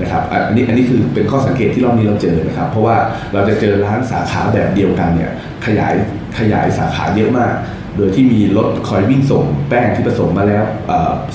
[0.00, 2.96] นะครับอันนี้อันนี้คือเป็นข้อสังเกตที่รอบนี้เราเจอนะครับ เพราะว่า
[3.32, 5.30] เราจะเจอร้านสาขาแบบเดียวกันเนี่ย
[5.66, 5.94] ขยาย
[6.38, 7.52] ขยายสาขาเยอะมาก
[7.96, 10.64] โดยที่มีรถคอยวิ่งส่งแป้งที่ผสมมาแล้ว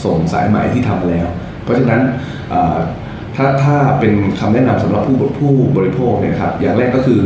[0.04, 1.28] ส่งสายไหมที่ทำมาแล้ว
[1.64, 2.02] เพราะฉะนั้น
[3.36, 7.20] ถ้าถ้าเป็นคำแนะนำสำหรับผู้ผู้บริโภคเนี่ยครับอย่างแรกก็คือ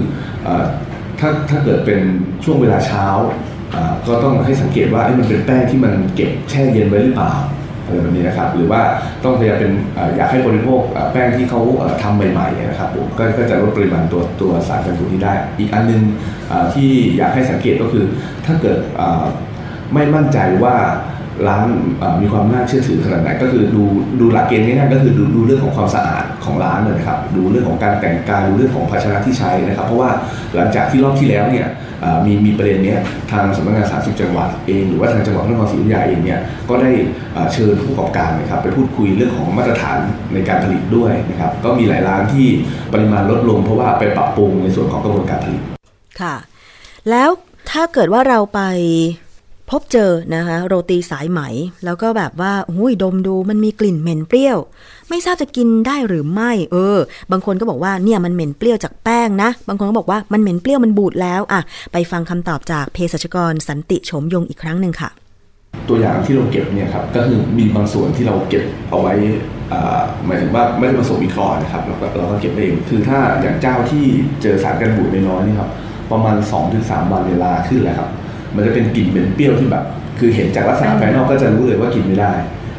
[1.20, 2.00] ถ้าถ้าเกิดเป็น
[2.44, 3.06] ช่วงเวลาเช้า
[4.08, 7.34] ก็ต้องให้สังเกตว่ามันเป็นแป้งที่มันเก็บแช่เย็นไว้หรือเปล่า
[7.84, 8.82] อะไรแบบนี้นะครับหรือว่า
[9.24, 9.72] ต้องพยายามเป็น
[10.18, 10.80] อยากให้บริโภค
[11.12, 11.62] แป้งที่เขา
[12.04, 16.02] ทำใหม่ๆนะครับผมก็จะลดปริมาณตัวตัวสารกันบูดนี้ได้ อีกอันนึง
[16.74, 18.06] ที่อยากให้สังเกตก็คือ
[18.46, 18.80] ถ้าเกิด
[19.94, 20.76] ไม่มั่นใจว่า
[21.48, 21.66] ร้าน
[22.22, 23.84] มีความน่าเชื่อถือขนาดไหนก็คือดู
[24.20, 30.10] ดูหลักเกณฑ์ง่ายๆก็คือดูดูเรื่องของความสะอาดของร้านเลยนะครับ ดูเรื่องของการแต่งกายดูเรื่องของภาชนะที่ใช้นะครับ เพราะว่า
[30.56, 31.68] หลังจากที่รอบที่แล้วเนี่ย
[32.26, 33.00] มีมีประเด็นเนี้ย
[33.32, 36.92] ทางสำนักงานสาธารณสุขจังหวัดเองหรือว่าทางจังหวัดพระนครศรีอยุธยาเองเนี่ยก็ได้
[37.54, 39.98] เชิญผู้ประกอบการนะครับไปพูดคุยเรื่องของมาตรฐาน
[40.34, 42.48] ในการผลิตด้วยนะครับก็มีหลายร้านที่
[42.94, 45.62] ปริมาณลดลงเพราะว่าไปปรับปรุงในส่วนของกระบวนการผลิต
[46.22, 46.36] ค่ะ
[47.10, 47.30] แล้ว
[47.72, 48.62] ถ้าเกิดว่าเราไป
[49.70, 51.42] พบเจอนะคะโรตีสายไหม
[51.86, 54.58] แล้วก็แบบว่าอุ้ยดมดูมันมีกลิ่นเหม็นเปรี้ยว
[55.10, 56.98] ไม่ทราบจะกินได้หรือไม่ เออ
[57.32, 61.62] บางคนก็บอกว่าเนี่ยมันเหม็นเปรี้ยวจากแป้งนะ บางคนก็บอกว่ามันเหม็นเปรี้ยวมันบูดแล้วอะ
[61.94, 65.10] ไปฟังคำตอบจากเภสัชกรสันติโฉมยงอีกครั้งหนึ่งค่ะ
[65.90, 69.14] ตัวอย่างที่เราเก็บเนี่ยครับก็คือมีบางส่วนที่เราเก็บเอาไว้
[69.74, 74.04] อ่าหมายถึงว่าไม่ได้ผสมวิเคราะห์นะครับเราก็เราก็เก็บเองคือถ้าอย่างเจ้าที่
[74.42, 75.70] เจอสารกันบูดน้อยๆนี่ครับ
[76.12, 76.38] ประมาณ
[76.76, 78.10] 2-3 วันเวลาขึ้นแล้วครับ
[78.56, 79.84] มันจะเป็นกลิ่นเป็นเปรี้ยวที่แบบ
[80.20, 82.32] คือเห็นจากลักษณะภายนอกก็จะรู้เลยว่ากินไม่ได้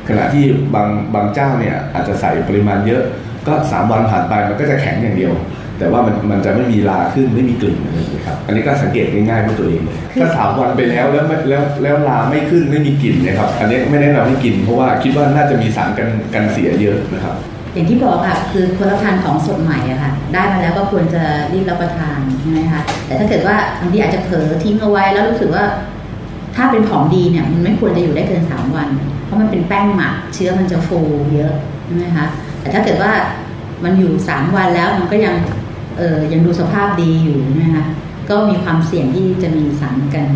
[0.08, 3.02] ขณะที่บางบางเจ้าเนี่ยอาจจะใส่ปริมาณเยอะ
[3.46, 5.32] ก็ 3 วันผ่านไปมันก็จะแข็งอย่างเดียว
[5.78, 17.34] แต่ว่ามันมันจะไม่มีลาขึ้นไม่มีกลิ่นอะไรเลยครับ อันนี้ก็สังเกตง่ายๆด้วยตัวเองเลยถ้าสามวันไปแล้วแล้วไม่แล้วแล้วลาไม่ขึ้นไม่มีกลิ่นเนะครับ อันนี้ไม่แนะนำให้กิน เพราะว่าคิดว่าน่าจะมีสารกันกันเสียเยอะนะครับ
[17.72, 25.64] อย่างที่บอกค่ะคือควรรับทานของสดใหม่อะค่ะ ได้มาแล้วก็ควรจะรีบรับประทานใช่ไหมคะแต่ถ้าเกิดว่าบางทีอาจจะเผลอทิ้งเอาไว้แล้วรู้สึกว่า
[26.56, 28.88] ถ้าเป็นของดีเนี่ยมันไม่ควรจะอยู่ได้เกินสามวัน
[29.24, 31.00] เพราะมันเป็นแป้งหมักเชื้อมันจะฟู
[31.34, 31.52] เยอะ
[31.84, 32.26] ใช่ไหมคะ
[32.60, 33.12] แต่ถ้าเกิดว่า
[33.84, 35.34] มันอยู่สามวันแล้วมันก็ยัง
[35.98, 37.84] เออยังดูสภาพดีอยู่ใช่ไหมคะ
[38.30, 40.26] ก็มีความเสี่ยงที่จะมีสารกัน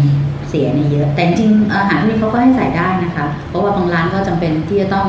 [0.49, 5.07] เสียในเยอะ แต่จริงอาหารพวกนี้เขาก็ให้ใส่ได้นะคะ เพราะว่าบางร้านก็จำเป็นที่จะต้อง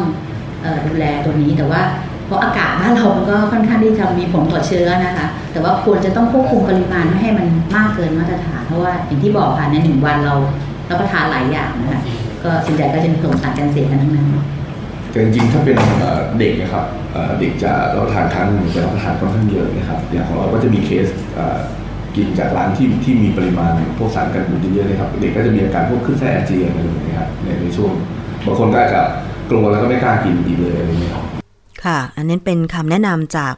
[0.88, 1.82] ดูแลตัวนี้แต่ว่า
[2.26, 10.36] เพราะอากาศบ้านเรามันก็ค่อนข้างที่จะมีผลต่อเชื้อนะคะ แต่ว่าควรจะต้องควบคุมปริมาณไม่ให้มันมากเกินมาตรฐาน เพราะว่าอย่างที่บอกค่ะในหนึ่งวันเรา
[10.90, 12.02] รับประทานหลายอย่างนะคะ
[12.44, 14.28] ก็ส่วนใหญ่ก็จะมีผสมสารกันเสียกันทั้งนั้น
[15.12, 15.78] แต่จริงๆถ้าเป็น
[16.40, 16.86] เด็กนะครับ
[17.40, 21.08] เด็กจะรับประทานครั้งหนึ่งจะรับประทานค่อนข้างเยอะนะครับ อย่างของเราก็จะมีเคส
[22.16, 27.92] กินจากร้านที่ที่มีปริมาณพวกสารกันบูดเยอะๆนะครับ เด็กก็จะมีอาการพวกคลื่นไส้อาเจียนอะไรแบบนี้ครับในในช่วง
[28.46, 29.02] บางคนก็อาจจะ
[29.50, 31.24] กลัวแล้วก็ไม่กล้ากินอีกเลยอะไรเงี้ยครับ
[31.86, 33.54] ค่ะ อันนี้เป็นคำแนะนำจาก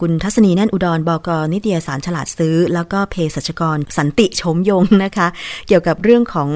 [0.00, 5.28] คุณทัศนีแน่นอุดรบกอนิตยสารฉลาดซื้อ แล้วก็เภสัชกรสันติชมยงนะคะ
[5.66, 6.50] เกี่ยวกับเรื่องของ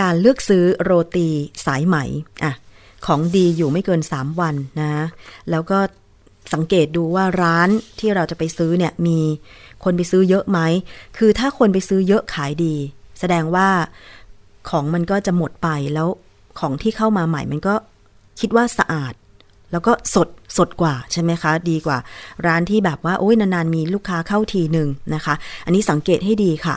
[0.00, 1.28] การเลือกซื้อโรตี
[1.66, 1.96] สายไหม
[2.44, 2.52] อะ
[3.06, 4.90] ของดีอยู่ไม่เกิน 3 วันนะ
[5.50, 5.78] แล้วก็
[6.52, 9.18] สังเกตดูว่าร้านที่เราจะไปซื้อเนี่ยมี
[9.84, 10.58] คนไปซื้อเยอะไหม
[11.18, 12.74] คือถ้าคนไปซื้อเยอะขายดี
[13.20, 13.68] แสดงว่า
[14.70, 16.08] ของมันก็จะหมดไปแล้ว
[16.60, 17.74] ของที่เข้ามาใหม่มันก็
[18.40, 19.14] คิดว่าสะอาด
[19.72, 21.98] แล้วก็สดสดกว่าใช่ไหมคะ ดีกว่า
[22.46, 26.76] ร้านที่แบบว่าโอ้ยนานๆมีลูกค้าเข้าทีหนึ่งนะคะ อันนี้สังเกตให้ดีค่ะ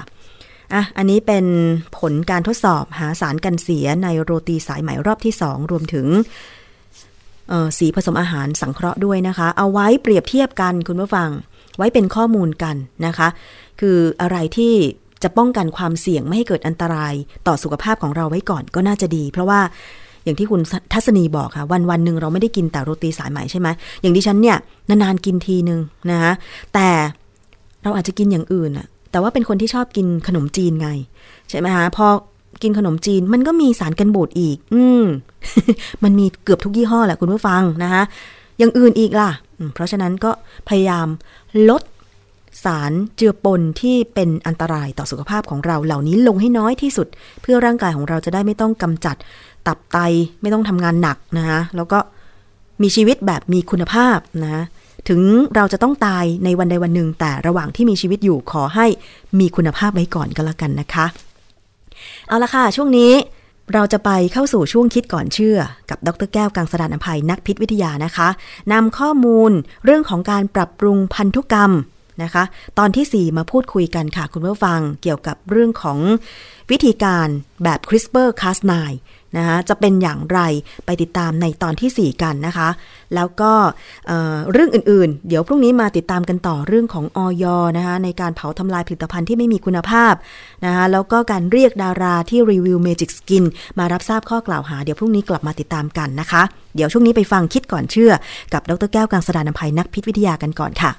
[0.74, 1.46] อะ อันนี้เป็น
[1.98, 6.08] ผลการทดสอบหาสารกันเสียในโรตีสายไหมรอบที่ 2 รวมถึง
[7.78, 11.30] สีผสมอาหารสังเคราะห์ด้วยนะคะ เอาไว้เปรียบเทียบกันคุณผู้ฟัง
[11.78, 12.76] ไว้เป็นข้อมูลกัน
[13.06, 13.28] นะคะ
[13.82, 14.74] คืออะไรที่
[15.24, 17.14] จะป้องกันความเสี่ยงไม่ให้เกิดอันตราย
[17.48, 19.62] ต่อสุขภาพของเราไว้ก่อนก็น่าจะดี เพราะว่า
[20.24, 20.62] อย่างที่คุณ
[20.94, 23.68] ทัศนีบอกค่ะ วันวันหนึ่งเราไม่ได้กินแต่โรตีสายไหมใช่ไหม
[24.02, 24.58] อย่างดิฉันเนี่ย
[24.90, 25.80] นานๆกินทีหนึ่ง
[26.12, 26.32] นะคะ
[26.74, 26.90] แต่
[27.84, 30.90] เราอาจจะกินอย่างอื่นอะแต่ว่าเป็นคนที่ชอบกินขนมจีนไง
[31.50, 32.08] ใช่ไหมคะพอ
[32.64, 35.04] กินขนมจีนมันก็มีสารกันบูดอีก อืม
[36.04, 38.04] มันมีเกือบทุกยี่ห้อแหละคุณผู้ฟังนะคะ
[38.58, 39.32] อย่างอื่นอีกล่ะ
[39.74, 40.32] เพราะฉะนั้นก็
[40.70, 41.08] พยายาม
[41.70, 41.82] ลด
[42.66, 47.08] สารเจือปนที่เป็นอันตรายต่อสุขภาพของเราเหล่านี้ลงให้น้อยที่สุด
[47.42, 49.16] เพื่อร่างกายของเราจะได้ไม่ต้องกำจัด
[49.67, 49.97] ตับไต
[50.41, 51.99] ไม่ต้องทำงานหนักนะคะแล้วก็
[52.82, 54.63] มีชีวิตแบบมีคุณภาพนะ
[55.10, 55.21] ถึง
[55.56, 58.86] เราจะต้องตายในวันใดวันหนึ่ง แต่ระหว่างที่มีชีวิตอยู่ขอให้
[59.39, 61.06] มีคุณภาพไว้ก่อนก็แล้วกันนะคะ
[62.28, 63.12] เอาละค่ะ ช่วงนี้
[63.73, 65.58] เราจะไปเข้าสู่ช่วงคิดก่อนเชื่อ
[65.89, 68.28] กับดรแก้วกังสดานอภัยนักพิษวิทยานะคะ
[68.73, 69.52] นำข้อมูล
[69.86, 71.71] เรื่องของการปรับปรุงพันธุกรรม
[72.23, 72.43] นะคะ
[72.80, 75.99] ตอนที่ 4 มาพูดคุยกันค่ะคุณผู้ฟังเกี่ยวกับเรื่องของ
[76.71, 77.28] วิธีการ
[77.63, 78.73] แบบ CRISPR-Cas9
[79.38, 80.39] นะคะจะเป็นอย่างไร
[80.86, 82.69] ไปติดตามในตอนที่ 4 กันนะคะ
[83.15, 83.52] แล้วก็
[84.08, 87.46] เเรื่องอื่นๆ เดี๋ยวพรุ่งนี้มาติดตามกันต่อเรื่องของออย
[87.78, 90.13] นะคะในการเผาทำลายผลิตภัณฑ์ที่ไม่มีคุณภาพ
[90.65, 93.43] นะคะแล้วก็การเรียกดาราที่รีวิว Magic Skin
[93.80, 96.41] มารับทราบข้อกล่าวหา เดี๋ยวพรุ่งนี้กลับมาติดตามกันนะคะ
[96.76, 98.12] เดี๋ยวช่วงนี้ไปฟังคิดก่อนเชื่อ
[98.54, 100.91] กับดรแก้วกังสดานนภัยนักพิษวิทยากันก่อนค่ะ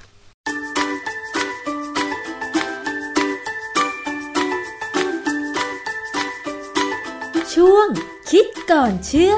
[7.55, 7.87] ช่วง
[8.31, 9.37] คิดก่อนเชื่อ พ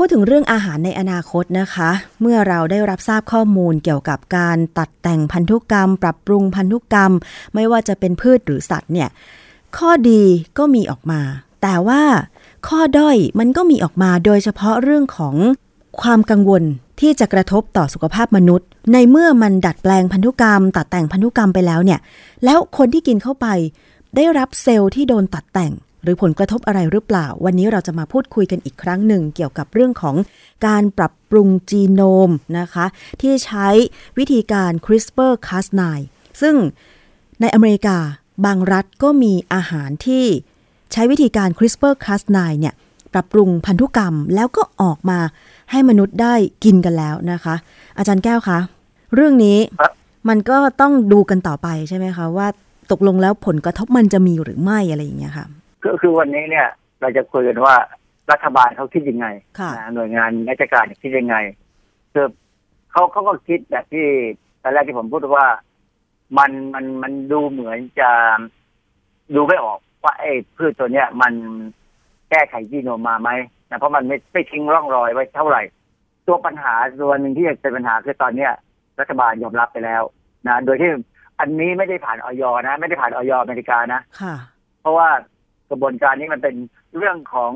[0.00, 1.90] ูดถึงเรื่องอาหารในอนาคตนะคะ
[2.20, 7.12] เมื่อเราได้รับทราบข้อมูลเกี่ยวกับการตัดแต่งพันธุกรรม ปรับปรุงพันธุกรรม
[7.54, 9.08] ไม่ว่าจะเป็นพืชหรือสัตว์เนี่ย
[9.76, 10.22] ข้อดี
[10.58, 11.20] ก็มีออกมา
[11.62, 12.02] แต่ว่า
[12.68, 15.34] ข้อด้อยมันก็มีออกมาโดยเฉพาะเรื่องของ
[16.00, 16.62] ความกังวล
[17.00, 22.00] ที่จะกระทบต่อสุขภาพมนุษย์ ในเมื่อมันดัดแปลงพันธุกรรม ตัดแต่งพันธุกรรมไปแล้วเนี่ย
[22.44, 23.46] แล้วคนที่กินเข้าไป
[24.16, 30.16] ได้รับเซลล์ที่โดนตัดแต่ง หรือผลกระทบอะไรหรือเปล่า วันนี้เราจะมาพูดคุยกันอีกครั้งหนึ่ง เกี่ยวกับเรื่องของ
[30.66, 32.86] การปรับปรุงจีโนมนะคะ
[33.22, 33.68] ที่ใช้
[34.18, 35.82] วิธีการ CRISPR-Cas9
[36.40, 36.54] ซึ่ง
[37.40, 37.98] ในอเมริกา
[38.44, 40.24] บางรัฐก็มีอาหารที่
[40.92, 42.74] ใช้วิธีการ CRISPR-Cas9 เนี่ย
[43.12, 45.20] ปรับปรุงพันธุกรรมแล้วก็ออกมา
[45.70, 47.54] ให้มนุษย์ได้กินกันแล้วนะคะ
[47.98, 48.58] อาจารย์แก้วคะ
[49.14, 49.92] เรื่องนี้ครับ
[50.28, 52.46] มันก็ต้องดูกันต่อไปใช่ไหมคะ ว่า
[52.90, 55.46] ตกลงแล้วผลกระทบมันจะมีหรือไม่อะไรอย่างเงี้ยค่ะ
[55.84, 56.68] ก็คือวันนี้เนี่ย
[57.00, 57.74] เราจะคุยกันว่า
[58.30, 59.26] รัฐบาลเขาคิดยังไง
[59.58, 61.36] ค่ะนะหน่วยงานราชการคิดยังไง
[62.12, 62.26] คือ
[62.90, 64.06] เขาเขาก็คิดแบบที่
[64.62, 65.46] ตอนแรกที่ผมพูดว่า
[66.38, 68.10] มันมันมันดูเหมือนจะ
[69.34, 71.32] ดูไม่ออกว่าไอ้พืชตัวเนี้ย มัน
[72.30, 73.30] แก้ไขจีโนมมาไหม
[73.70, 75.62] นะเพราะมันไม่ไม่ทิ้งร่องรอยไว้เท่าไหร่
[76.26, 78.52] ตัวปัญหาตัวหนึ่งที่เป็นปัญหาคือตอนเนี้ย
[79.00, 80.02] รัฐบาลยอมรับไปแล้ว
[80.46, 80.90] นะโดยที่
[81.40, 84.34] อันนี้ไม่ได้ผ่านออยนะ ไม่ได้ผ่านออยอเมริกานะค่ะ
[84.80, 85.08] เพราะว่า
[85.70, 86.56] กระบวนการนี้มันเป็น
[86.96, 87.52] เรื่องของ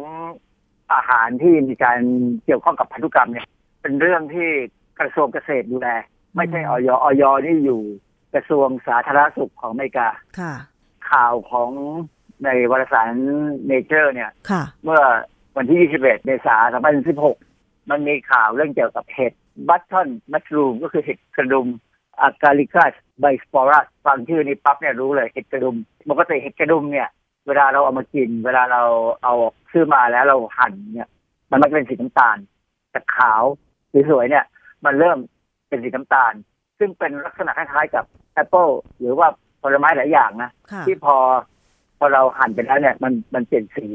[0.92, 1.98] อาหารที่มีการ
[2.44, 3.46] เกี่ยวข้องกับพันธุกรรมเนี่ย
[3.82, 4.48] เป็นเรื่องที่
[5.00, 5.88] กระทรวงเกษตรดูแล
[6.36, 7.80] ไม่ใช่ออยออยนี่อยู่
[8.34, 10.54] กระทรวงสาธารณสุขของอเมริกาค่ะ
[11.10, 11.70] ข่าวของ
[12.44, 13.12] ในวารสาร
[13.66, 15.02] เนเจอร์เนี่ยค่ะเมื่อ
[15.56, 16.76] วันที่ 21 เมษายน
[17.32, 19.32] 2016 มันมีข่าวเรื่องเกี่ยวกับเห็ด
[19.68, 21.68] บัตทอนมัชรูมก็คือเห็ดกระดุม
[22.20, 25.76] อากาลิกัสไบสปอรัสฟังชื่อนี้ปั๊บเนี่ยรู้เลยเห็ดกระดุม
[26.10, 27.08] ปกติเห็ดกระดุมเนี่ย
[27.46, 28.82] เวลาเราเอามากิน เวลาเรา
[29.22, 29.34] เอา
[29.72, 31.08] ซื้อมาแล้วเราหั่นเนี่ย
[31.50, 32.36] มันมักจะเป็นสีน้ำตาล
[32.90, 33.42] แต่ขาว
[34.10, 34.44] สวยๆเนี่ย
[34.84, 35.18] มันเริ่ม
[35.68, 36.32] เป็นสีน้ำตาล
[36.78, 39.28] ซึ่งเป็นลักษณะคล้ายๆกับแอปเปิลหรือว่า
[39.62, 41.16] ผลไม้หลายอย่างนะค่ะที่พอ
[41.98, 43.86] พอเราหั่นไปแล้วเนี่ยมันมันเปลี่ยนสี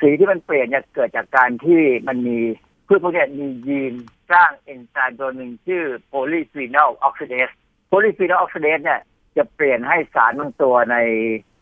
[0.00, 2.38] สีที่มันเปลี่ยนเนี่ยเกิดจากการที่มันมี
[2.86, 3.94] พืชพวกเนี้ยมียีน
[4.32, 7.48] สร้างเอนไซม์ตัวหนึ่งชื่อ polyphenol oxidase
[7.88, 9.00] polyphenol oxidase เนี่ย
[9.36, 10.96] จะเปลี่ยนให้สารบางตัวใน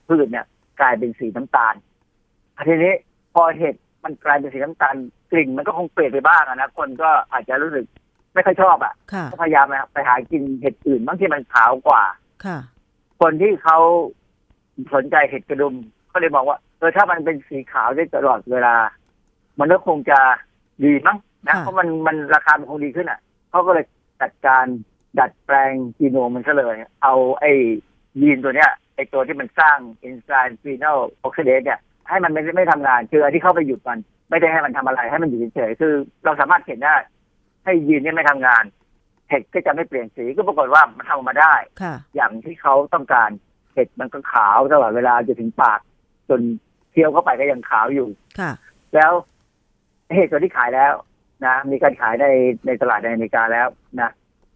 [0.08, 0.46] พืชเนี่ย
[0.80, 1.74] กลายเป็นสีน้ำตาล
[2.68, 2.94] ทีนี้
[3.34, 4.94] พอเห็ดมันกลายเป็นสีน้ำตาล
[5.30, 7.84] กลิ่นมันก็คงเปลี่ยนไปบ้างอะนะคนก็อาจจะรู้สึก
[8.34, 12.02] ไม่ค่อยชอบอะค่ะก็พยายามไปหากินเห็ดอื่นบางที่มันขาวกว่า
[12.44, 12.58] ค่ะ
[13.20, 13.78] คนที่เขา
[14.94, 15.74] สนใจเห็ดกระดุม
[16.08, 18.74] เขาเลยบอกว่าเออถ้ามันเป็นสีขาวได้ตลอดเวลา
[19.58, 20.18] มันก็คงจะ
[20.84, 23.84] ดีมั้งนะค่ะเพราะมันมันราคามันคงดีขึ้นอะเขาก็เลย
[24.22, 24.64] จัดการ
[25.18, 27.52] ดัดแปลงจีโนมมันซะเลย เอาไอ้
[28.20, 33.98] ยีนตัวเนี้ยไอ้ตัวที่มันสร้างเอนไซม์ phenol oxidase เนี่ยให้มันไม่ไม่ทำงานคืออันที่เข้าไปหยุดมัน
[34.30, 36.96] ไม่ได้ให้มันทำอะไร ให้มันอยู่เฉยๆคือเราสามารถเห็นได้
[37.64, 38.64] ให้ยีนเนี่ยไม่ทำงาน
[39.28, 43.30] เห็ดก็จะไม่เปลี่ยนสีก็ปรากฏว่ามันทำออกมาได้ค่ะอย่างที่เขาต้องการ
[43.72, 45.80] เห็ดมันก็ขาวตลอดเวลาจนถึงปาก
[46.28, 46.40] จน
[46.92, 48.52] เคี้ยวเข้าไปก็ยังขาวอยู่ค่ะ
[48.94, 49.12] แล้ว
[50.14, 50.92] เห็ดตัวที่ขายแล้ว
[51.46, 52.26] นะ มีการขายใน
[52.66, 53.68] ในตลาดในอเมริกาแล้ว
[54.00, 54.10] นะ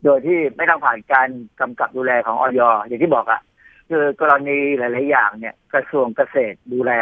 [0.04, 1.28] โดยที่ไม่ต้องผ่านการ
[1.60, 3.40] กำกับดูแลของออยอย่างที่บอกอะ
[3.90, 6.92] คือกรณีหลาย ๆ อย่างเนี่ย กระทรวงเกษตรดูแล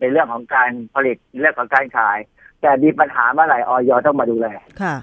[0.00, 2.18] ในเรื่องของการผลิตในเรื่องของการขาย
[2.60, 4.48] แต่มีปัญหาเมื่อไหร่ออยต้องมาดูแล
[4.82, 4.96] ค่ะ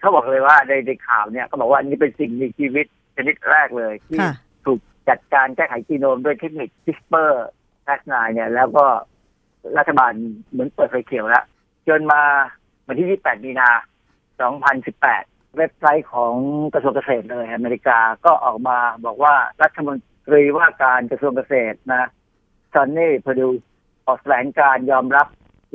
[0.00, 2.86] เขาบอกเลยว่าในในข่าวเนี่ยเขาบอกว่านี่เป็นสิ่งมีชีวิต
[3.16, 4.32] ชนิดแรกเลยที่ค่ะ
[4.66, 7.32] ถูกจัดการแก้ไขจีโนมด้วยเทคนิค CRISPR
[7.86, 8.86] Cas9 เนี่ยแล้วก็
[9.78, 10.12] รัฐบาล
[10.50, 11.44] เหมือนเปิดไฟเขียวแล้ว
[11.88, 12.22] จนมา
[12.86, 13.68] วันที่ 28 มีนา
[14.64, 16.34] 2018 เว็บไซต์ของ
[16.74, 22.08] กระทรวงเกษตรเลย อเมริกาก็ออกมาบอกว่ารัฐมนตรีว่าการกระทรวงเกษตรนะ
[22.72, 23.48] ซอนนี่พดู
[24.06, 25.26] ออกแถลงการยอมรับ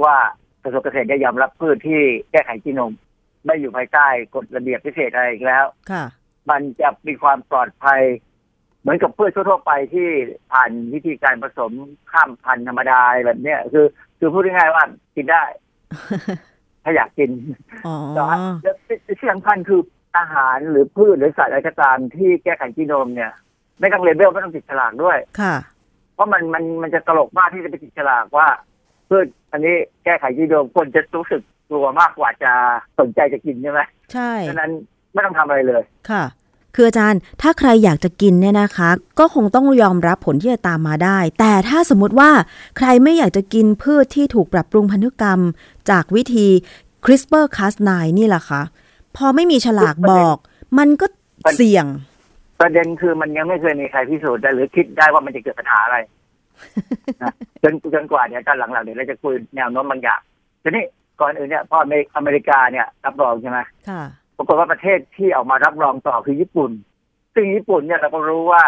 [0.04, 0.16] ว่า
[0.64, 2.02] กระทรวงเกษตรได้ยอมรับพืชที่
[2.32, 2.94] แก้ไขจีโนม
[3.46, 6.06] ไม่อยู่ภายใต้กฎระเบียบพิเศษอะไรอีกแล้วค่ะ
[6.50, 8.02] มันจะมีความปลอดภัย
[8.82, 10.08] เหมือนกับพืชทั่วๆไปที่
[10.52, 11.72] ผ่านวิธีการผสม
[12.12, 13.86] ข้ามพันธุ์ธรรมดาแบบเนี้ยคือ
[14.20, 14.84] คือพูดง่ายๆว่า
[15.16, 15.44] กินได้
[16.84, 17.30] ถ้าอยากกิน
[17.86, 18.76] อ๋อแต่ว่าแล้ว
[19.20, 19.82] ที่สำคัญคือ
[20.18, 23.32] อาหารหรือพืชหรือสัตว์อะไรก็ตามที่แก้ไขจีโนมเนี่ย
[23.80, 25.56] ไม่ต้องเลเบลไม่ต้องติดฉลากด้วย ค่ะ
[26.14, 28.48] เพราะมันมันมันจะตลกมากที่จะไปติดฉลากว่า
[29.10, 32.52] พืชอันนี้แก้ไขจีโนมคนจะรู้สึกกลัวมากกว่าจะ
[33.00, 33.82] สนใจจะกินใช่ไหม
[34.14, 34.72] ใช่ฉะนั้น
[35.14, 36.24] ไม่ต้องทำอะไรเลย ค่ะ
[36.76, 42.32] คืออาจารย์ถ้าใครอยากจะกินเนี่ยนะคะ ก็คงต้องยอมรับผลที่จะตามมาได้ แต่ถ้าสมมติว่า
[42.78, 45.40] ใครไม่อยากจะกินพืชที่ถูกปรับปรุงพันธุกรรม
[45.90, 46.48] จากวิธี
[47.06, 47.90] CRISPR-Cas9
[48.20, 48.62] นี่แหละคะ
[49.18, 50.38] พอไม่มีฉลากบอก
[50.78, 51.06] มันก็
[51.58, 51.86] เสี่ยง
[52.60, 55.98] ประเด็นคือมันยังไม่เคยมีใครพิสูจน์ได้หรือคิดได้ว่ามันจะเกิดปัญหาอะไร
[57.22, 57.34] นะ
[57.64, 60.20] จนจนกว่าเนี่ยตอนหลังๆเดี๋ยวเราจะคุยแนวโน้มบางอย่าง
[60.64, 60.84] ทีนี้
[61.20, 64.04] ก่อนอื่นเนี่ยพออเมริอเมริกาเนี่ยรับรองใช่ไหมค่ะ
[64.38, 66.72] ปรากฏว่าประเทศที่ออกมารับรองต่อคือญี่ปุ่น
[67.34, 68.64] ซึ่งญี่ปุ่นเนี่ยเราก็รู้ว่า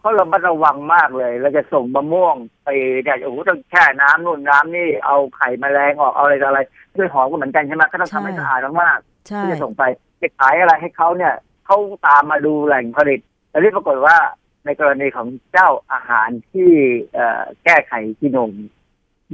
[0.00, 2.68] เขาระมัดระวังมากเลยเราจะส่งมะม่วงไป
[3.02, 6.60] เนี่ยโอ้โหต้องแช่น้ำนู่นน้ำนี่เอาไข่แมลงออกเอาอะไรต่ออะไร
[6.96, 9.82] ด้วยหอมก็เหมือนกันใช่ไหมก็ต้องทำให้ใช่สะอาดมากๆใช่ที่จะส่งไป
[10.18, 11.34] แจะขายอะไรให้เขาเนี่ย
[11.66, 11.76] เขา
[12.06, 13.20] ตามมาดูแหล่งผลิต
[13.50, 14.16] แต่ที่ปรากฏว่า
[14.64, 16.70] ในกรณีของเจ้าอาหารที่
[17.14, 18.52] เอ่อแก้ไขกินม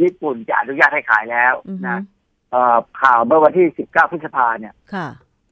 [0.00, 1.98] ญี่ปุ่นจะอนุญาตให้ขายแล้วอือฮึนะ
[2.50, 5.08] เอ่อข่าวเมื่อวันที่ 19 พฤษภาเนี่ยค่ะ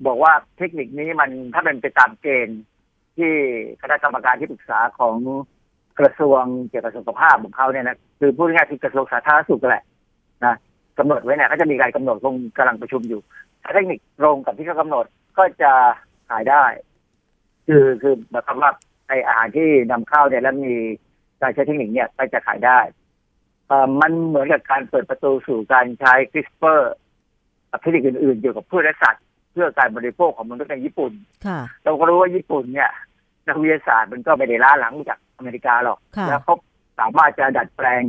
[0.07, 2.61] บอกว่าเทคนิคนี้มันถ้าเป็นไปตามเกณฑ์
[3.17, 3.33] ที่
[3.83, 5.17] คณะกรรมการที่ปรึกษาของ
[5.99, 9.85] กระทรวงเกี่ยวกับสุขภาพของเขาเนี่ยนะคือพูดง่ายๆคือกระทรวงสาธารณสุขแหละ
[10.45, 10.55] นะ
[10.99, 13.21] กำหนดไว้เนี่ยก็จะมีการกำหนดคงกำลังประชุมอยู่
[13.63, 15.05] ถ้าเทคนิคตรงกับที่เขากำหนด
[15.39, 15.73] ก็จะ
[16.29, 16.65] ขายได้
[17.67, 18.71] คือคือหมายความว่า
[19.09, 20.75] ไออาหารที่นำเข้าเนี่ยแล้วมี
[21.41, 22.79] การใช้เทคนิคเนี่ยก็จะขายได้
[23.67, 26.93] เอ่อมันเหมือนกับการเปิดประตูสู่การใช้คริสเปอร์
[27.71, 29.25] กับเทคนิคอื่นๆเกี่ยวกับพืชและสัตว์
[29.59, 31.13] พื่อการบริโภคของมนุษย์ในญี่ปุ่น
[31.47, 32.91] ค่ะเราก็รู้ว่าญี่ปุ่นเนี่ย
[33.49, 36.55] นักวิทยาศาสตร์มันก็ไม่ได้ล้าหลังจากอเมริกาหรอกค่ะแล้วเขา
[36.99, 38.03] สามารถจะดัดแปลง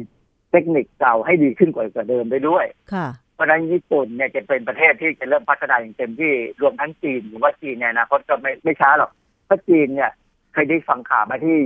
[0.52, 9.12] เทคนิคเก่าให้ดีขึ้นกว่าเดิมได้ด้วยค่ะเพราะฉะนั้นญี่ปุ่นเนี่ยจะเป็นประเทศที่จะเริ่มพัฒนาอย่างเต็มที่รวมทั้งจีนหรือว่าจีนเนี่ยนะเขาจะไม่ไม่ช้าหรอก
[9.45, 10.12] เพราะจีนเนี่ย
[10.54, 11.58] เคยได้ฟังข่าวมาที่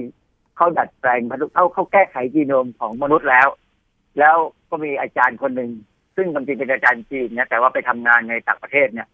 [0.55, 3.47] เขาดัดแปลงพันธุเขาเขาแก้ไขจีโนมของมนุษย์แล้ว
[4.19, 4.37] แล้ว
[4.69, 5.71] ก็มีอาจารย์คนหนึ่ง
[6.15, 9.07] ซึ่งจริงๆเป็นอาจารย์จีนเนี่ยแต่ว่าไปทำงานในต่างประเทศเนี่ย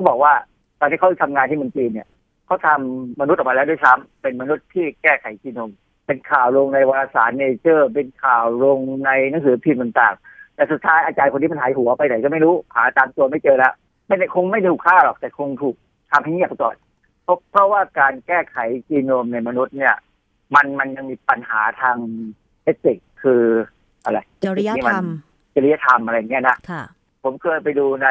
[0.00, 0.34] ค่ะเขาบอกว่า
[0.80, 2.08] ตอนที่เขาทำงานที่เมืองจีนเนี่ย
[2.46, 5.70] เขาทำมนุษย์ออกมาแล้วด้วยซ้ำเป็นมนุษย์ที่แก้ไขจีโนม
[6.06, 13.72] เป็นข่าวลงในวารสารเนเจอร์ เป็นข่าวลงในหนังสือพิมพ์ต่างๆ แต่สุดท้ายอาจารย์คนนี้มันหายหัวไปไหนก็ไม่รู้หาตามตัวไม่เจอแล้ว
[14.06, 15.76] ไม่ได้คงไม่ถูกฆ่าหรอกแต่คงถูก
[16.10, 16.76] ทำให้เงียบไปก่อน
[17.24, 18.56] เพราะเพราะว่าการแก้ไข
[18.88, 19.94] จีโนมในมนุษย์เนี่ย
[20.54, 21.96] มันมันยังมีปัญหาทาง
[22.62, 23.42] เอติกคือ
[24.04, 25.04] อะไรจริยธรรม
[25.54, 26.82] จริยธรรมอะไรเงี้ยนะค่ะ
[27.24, 28.08] ผมเคยไปดูใน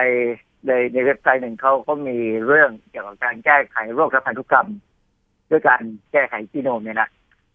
[0.68, 4.68] ในในเว็บไซต์หนึ่งเขาก็มีเรื่องเกี่ยวกับการแก้ไขโรคทางพันธุกรรม
[5.50, 5.82] ด้วยการ
[6.12, 7.10] แก้ไขจีโนมเนี่ยนะ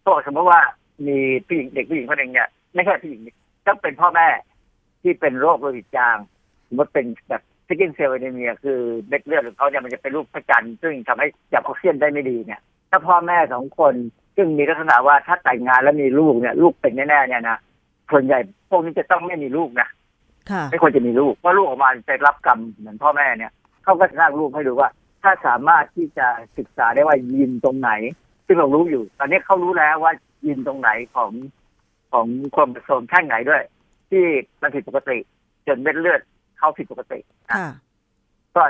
[0.05, 0.61] ก็สมมติว่า
[1.07, 3.21] มีผู้หญิงเด็กผู้หญิงคนหนึ่งเนี่ยไม่ใช่ผู้หญิง
[3.65, 4.27] ก็เป็นพ่อแม่
[5.01, 6.17] ที่เป็นโรคโลหิตจาง
[6.67, 13.93] สมมติเป็นแบบ sickle cell anemia คือเม็ดเลือดของเขาเนี่ยมันจะเป็นรูปพระจันทร์ซึ่งทำให้จับออกซิเจนได้ไม่ดีเนี่ย ถ้าพ่อแม่สองคน
[14.35, 17.57] ซึ่งมีลักษณะว่าถ้าแต่งงานแล้วมีลูกเนี่ย ลูกเป็นแน่ๆเนี่ยนะ
[18.11, 18.39] ส่วนใหญ่
[18.69, 19.87] พวกนี้จะต้องไม่มีลูกนะ
[20.71, 23.51] ไม่ควรจะมีลูก เพราะลูกออกมาจะรับกรรมเหมือนพ่อแม่เนี่ย
[23.83, 24.89] เขาก็จะสร้างลูกให้ดูว่า
[25.23, 26.27] ถ้าสามารถที่จะ
[26.57, 27.91] ศึกษาได้ว่ายีนตรงไหน
[28.47, 30.13] ซึ่งเรารู้อยู่ ตอนนี้เขารู้แล้วว่า
[30.45, 31.31] ยีนตรงไหนของ
[32.11, 33.63] ของความผสมท่านไหนด้วย
[34.09, 34.23] ที่
[34.61, 35.17] มันผิดปกติ
[35.67, 36.21] จนเม็ดเลือด
[36.57, 37.19] เขาผิดปกติ
[37.49, 37.67] นะค่ะ
[38.55, 38.63] ก็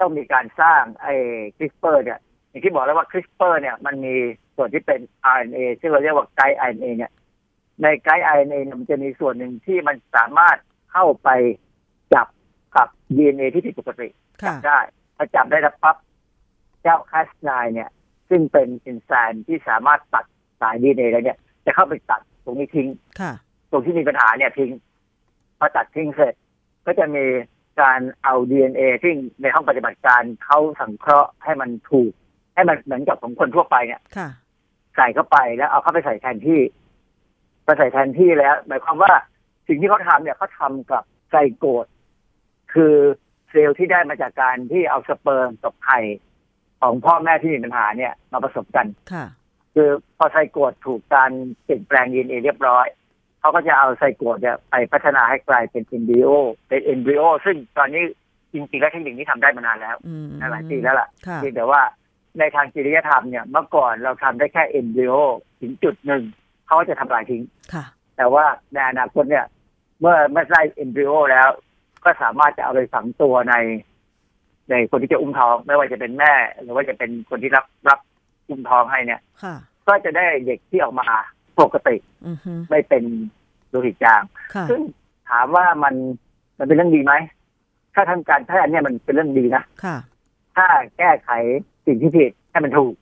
[0.00, 1.14] ต้องมีการสร้างไอ้
[1.56, 2.18] คริสเปอร์เนี่ย
[2.48, 4.14] อย่างที่บอกแล้วว่าคริสเปอร์เนี่ยมันมี
[4.56, 5.00] ส่วนที่เป็น
[5.36, 7.12] RNA ซึ่งเราเรียกว่าไกด์ RNA เนี่ย
[7.82, 10.56] ในไกด์ RNA เนี่ยมันจะมีส่วนหนึ่งที่มันสามารถ
[10.92, 11.28] เข้าไป
[12.14, 12.26] จับ
[12.76, 14.08] กับ DNA ที่ผิดปกติ
[14.42, 14.78] ค่ะได้
[15.16, 15.96] พอจับได้แล้วปั๊บ
[16.82, 17.90] เจ้าคัสไนเนี่ย
[18.28, 20.24] ซึ่งเป็นเอนไซม์ที่สามารถตัด
[20.60, 22.88] สาย DNA แล้วเนี่ย จะเข้าไปตัดตรงนี้ทิ้ง
[23.20, 23.32] ค่ะ
[23.70, 24.70] ตรงที่มีปัญหาเนี่ยทิ้ง
[25.58, 26.34] พอตัดทิ้งเสร็จ
[26.86, 27.24] ก็จะมี
[27.80, 29.12] การเอา DNA ที่
[29.42, 32.12] ในห้องปฏิบัติการเขาสังเคราะห์ให้มันถูก
[32.54, 34.28] ให้มันเหมือนกับของคนทั่วไปเนี่ยค่ะ
[34.96, 36.60] ใส่เข้าไปแล้วเอาเข้าไปใส่แทนที่
[37.64, 39.12] ไปใส่แทนที่แล้ว หมายความว่า
[39.68, 41.86] สิ่งที่เขาทำเนี่ยเขาทำกับ zygote
[42.74, 42.94] คือ
[43.50, 46.00] เซลล์ที่ได้มาจากการที่เอาสเปิร์มกับไข่
[46.80, 49.26] ของพ่อแม่ที่มีปัญหาเนี่ย มาผสมกันค่ะ
[49.74, 49.88] คือ
[50.18, 51.30] พอ zygote ถูกการ
[51.64, 52.86] เปลี่ยนแปลง DNA เรียบร้อย
[53.40, 56.28] เขาก็จะเอา zygote เนี่ยไปพัฒนาให้กลายเป็นเอ b บริโอ
[56.68, 58.02] เป็นเอ b บริโอซึ่งตอนนี้
[58.52, 61.82] จริงๆแล้วเทคนิคนี้ทำได้มานานแล้วอืมหลายปีแล้วล่ะค่ะเพียงแต่ว่า
[62.38, 65.14] ในทางจริยธรรมเนี่ยเมื่อก่อนเราทำได้แค่เอ b บริโอ
[65.60, 66.22] ถึงจุดหนึ่ง
[66.66, 67.42] เขาก็จะทำลายทิ้ง
[67.74, 67.84] ค่ะ
[68.22, 69.46] แต่ว่าในอนาคตเนี่ย
[70.00, 71.48] เมื่อไม่ได้เอ b บริโอแล้ว
[72.04, 73.54] ก็สามารถจะเอาไปฝังตัวใน
[74.70, 77.98] ในคนที่จะอุ้มท้อง ไม่ว่าจะเป็นแม่ หรือว่าจะเป็นคนที่รับรับ
[78.48, 79.54] อุ้มท้องให้เนี่ยค่ะ
[79.88, 81.06] ก็จะได้เด็กที่ออกมา
[81.60, 81.96] ปกติ
[82.26, 83.04] อือฮึไม่เป็น
[83.68, 84.22] โลหิตจาง
[84.54, 84.80] ค่ะซึ่ง
[85.30, 85.94] ถามว่ามัน
[86.58, 87.14] มันเป็นเรื่องดีไหม
[87.94, 89.96] ถ้าทางการแพทย์เนี่ยมันเป็นเรื่องดีนะค่ะ
[90.56, 90.66] ถ้า
[90.98, 91.30] แก้ไข
[91.86, 92.94] สิ่งที่ผิดให้มันถูก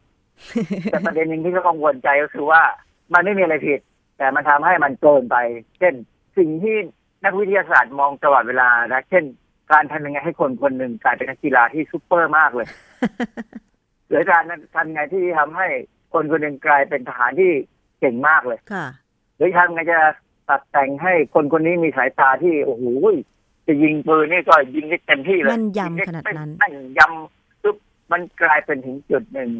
[0.90, 2.60] แต่ประเด็นหนึ่งที่เขากังวลใจก็คือว่า
[3.12, 3.80] มันไม่มีอะไรผิด
[4.20, 5.36] แต่มันทำให้มันเกินไป
[5.78, 5.94] เช่น
[6.38, 6.76] สิ่งที่
[7.24, 9.24] นักวิทยาศาสตร์มองตลอดเวลานะเช่น
[9.72, 12.68] การทำยังไงให้คนคนหนึ่งกลายเป็นนักกีฬาที่ซูเปอร์มากเลย
[14.08, 14.42] หรือการ
[14.74, 15.66] ทำยังไงที่ทำให้
[16.12, 17.52] คนคนหนึ่งกลายเป็นทหารที่
[18.00, 18.86] เก่งมากเลยค่ะ
[19.36, 20.00] หรือทำไงจะ
[20.48, 22.84] ตัดแต่งให้คนคนนี้มีสายตาที่โอ้โห
[23.66, 27.76] จะยิงปืนนี่ก็ยิงได้เต็มที่เลยแม่นยำขนาดนั้นแม่นยำปุ๊บ
[28.12, 29.50] มันกลายเป็นถึงจุดหนึ่ง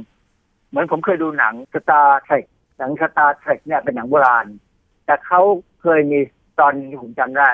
[0.68, 2.44] เหมือนผมเคยดูหนังสตาร์เทรค
[2.80, 4.46] หนังสตาร์เทรคเนี่ยเป็นหนังโบราณ
[5.06, 5.40] แต่เขา
[5.80, 6.18] เคยมี
[6.58, 6.72] ตอน
[7.02, 7.50] ผมจำได้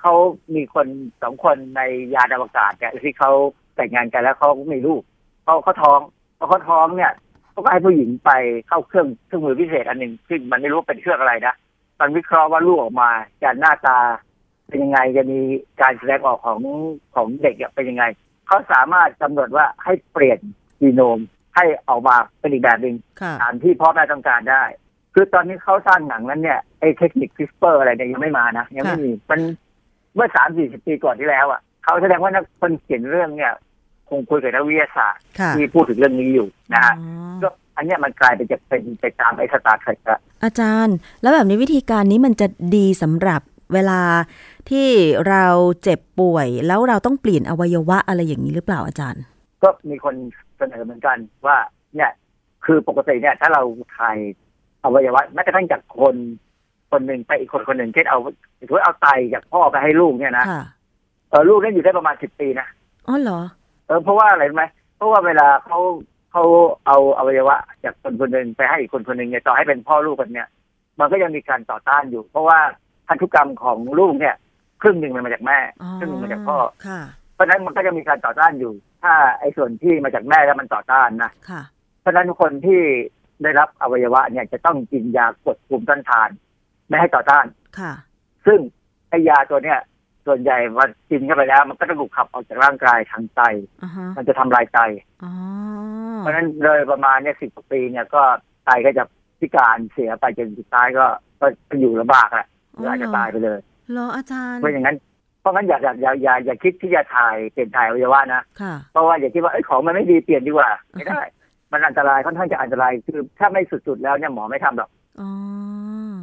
[0.00, 0.14] เขา
[0.54, 0.86] มีคน
[1.22, 1.80] สองคนใน
[2.14, 3.32] ยานอวกาศเนี่ยที่เขา
[3.76, 5.02] แต่งงานกันแล้วเขาก็มีลูก
[5.44, 6.00] เขาเขาท้อง
[6.38, 7.12] พอเขาท้องเนี่ย
[7.50, 8.30] เขาก็ให้ผู้หญิงไป
[8.68, 11.54] เข้าเครื่องเครื่องมือพิเศษอันหนึ่งซึ่งมันไม่รู้เป็นเครื่องอะไรนะ
[12.00, 13.10] มันวิเคราะห์ว่าลูกออกมา
[13.42, 13.98] จะหน้าตา
[14.68, 15.40] เป็นยังไงจะมี
[15.80, 16.60] การแสดงออกของ
[17.14, 18.04] ของเด็กเป็นยังไง
[18.46, 20.38] เขาสามารถกำหนดว่าให้เปลี่ยน
[20.80, 21.18] จีโนม
[21.58, 24.62] ให้ออกมาเป็นอีกแบบหนึ่งค่ะตามที่พ่อแม่ต้องการได้
[25.14, 29.40] คือตอนนี้เขาสร้างหนังนั้นเนี่ยไอ้เทคนิคคริสเปอร์อะไรเนี่ยยังไม่มานะยังไม่ค่ะมีมัน
[30.14, 33.52] เมื่อสามสี่สิบปีก่อนที่แล้วอะเขาแสดงว่านักคนเขียนเรื่องเนี่ย
[34.08, 42.46] คงคุยกับนักวิทยาศาสตร์ค่ะที่พูดถึงเรื่องนี้อยู่นะฮะอ๋อก็อันเนี้ยมันกลายเป็นจะเป็นไปตามไอ้สตาร์เทรคละอาจารย์ แล้วแบบนี้วิธีการนี้มันจะ
[42.76, 43.40] ดีสำหรับ
[43.74, 44.00] เวลา
[44.70, 44.88] ที่
[45.28, 45.46] เรา
[45.82, 49.22] เจ็บป่วย แล้วเราต้องเปลี่ยนอวัยวะอะไรอย่างนี้หรือเปล่าอาจารย์
[49.62, 50.14] ก็มีคน
[50.58, 51.56] เสนอเหมือนกันว่า
[51.96, 52.10] เนี่ย
[52.64, 53.62] คือปกติเนี่ย ถ้าเรา
[53.96, 54.18] ถ่าย
[54.84, 56.16] อวัยวะแม้กระทั่งจากคน
[56.90, 58.18] คนหนึ่งไปอีกคนคนหนึ่งเช่นเอา
[58.68, 60.64] ถือว่าเอาไตจากพ่อไปให้ลูกเนี่ยนะค่ะ
[61.30, 62.66] เออลูกเนี่ยอยู่ได้ประมาณสิบปีนะ
[63.08, 63.40] อ๋อเหรอ
[63.86, 64.64] เออเพราะว่าอะไรรู้ไหม
[64.96, 65.78] เพราะว่าเวลาเขา
[66.32, 66.44] เขา
[66.86, 70.48] เอาอวัยวะจากคนคนหนึ่งไปให้อีกคนคนหนึ่งเนี่ยต่อให้เป็นพ่อลูกกันเนี่ย
[71.00, 72.58] มันก็ยังมีการต่อต้านอยู่ เพราะว่า
[73.08, 74.34] พันธุกรรมของลูกเนี่ย
[74.82, 77.00] ครึ่งหนึ่งมันมาจากแม่อ๋อครึ่งหนึ่งมาจากพ่อค่ะ
[77.34, 78.72] เพราะฉะนั้นมันก็จะมีการต่อต้านอยู่
[79.02, 81.62] ถ้าไอ้ส่วนที่มาจากแม่แล้วมันต่อต้านนะค่ะ
[82.00, 82.82] เพราะฉะนั้นคนที่
[83.42, 86.28] ได้รับอวัยวะเนี่ยจะต้องกินยากดภูมิต้านทาน
[86.88, 87.46] ไม่ให้ต่อต้าน
[87.78, 87.92] ค่ะ
[88.46, 88.58] ซึ่ง
[89.08, 89.78] ไอ้ยาตัวเนี้ย
[90.26, 93.42] ส่วนใหญ่มันกินเข้าไปแล้ว มันก็จะถูกขับออกจากร่างกายทางไต
[93.82, 94.80] อ่าฮะมันจะทำลายไต
[95.24, 95.32] อ๋อ
[96.18, 98.22] เพราะฉะนั้นเลยประมาณเนี่ยสิบกว่าปีเนี่ยก็
[98.64, 99.04] ไตก็จะ
[99.40, 101.04] พิการเสียไปจนสุดท้ายก็
[101.40, 101.46] ก็
[101.80, 103.58] อยู่ลำบากแหละหรืออาจจะตายไปเลย
[103.92, 105.07] เหรออาจารย์เพราะอย่างนั้นเพ
[105.48, 111.20] ราะงั้นอย่าอย่าอย่าอย่าอย่าคิดที่จะถ่ายเปลี่ยนถ่ายอวัยวะนะค่ะเพราะว่าอย่าคิดว่าไอ้ยของมันไม่ดีเปลี่ยนดีกว่าไม่ได้
[111.72, 114.90] มันอันตรายค่อนข้างจะอันตรายคือถ้าไม่สุดๆแล้วเนี่ยหมอไม่ทำหรอก
[115.20, 115.30] อ๋อ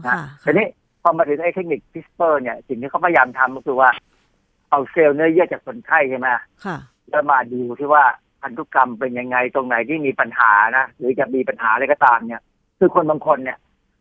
[0.06, 0.68] นะค่ะทีนี้
[1.02, 3.90] พอมาถึงไอ้เทคนิคพิสเปอร์เนี่ยสิ่งที่เขาพยายามทำก็คือว่า
[4.70, 6.28] เอาเซลล์เนื้อเยื่อจากคนไข้ใช่ไหม
[6.66, 6.78] ค่ะ
[7.10, 8.04] แล้วมาดูที่ว่า
[8.42, 12.42] พันธุกรรมเป็นยังไงตรงไหนที่มีปัญหานะหรือจะมีปัญหาอะไรก็ตามเนี่ย
[12.80, 13.58] คือคนบางคนเนี่ย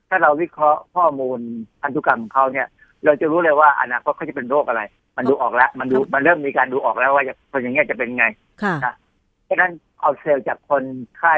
[0.08, 1.38] ถ้าเราวิเคราะห์ข้อมูล
[1.82, 2.66] พันธุกรรมของเขาเนี่ย
[3.04, 4.82] เราจะรู้เลยว่าอนาคตเขาจะเป็นโรคอะไร
[5.16, 8.26] มันดูออกแล้ว มันดูมันเริ่มมีการดูออกแล้วว่าคนอย่างเงี้ยจะเป็นไง
[8.62, 8.94] ค่ะ
[9.44, 10.84] เพราะฉะนั้นเอาเซลล์จากคน
[11.18, 11.36] ไข้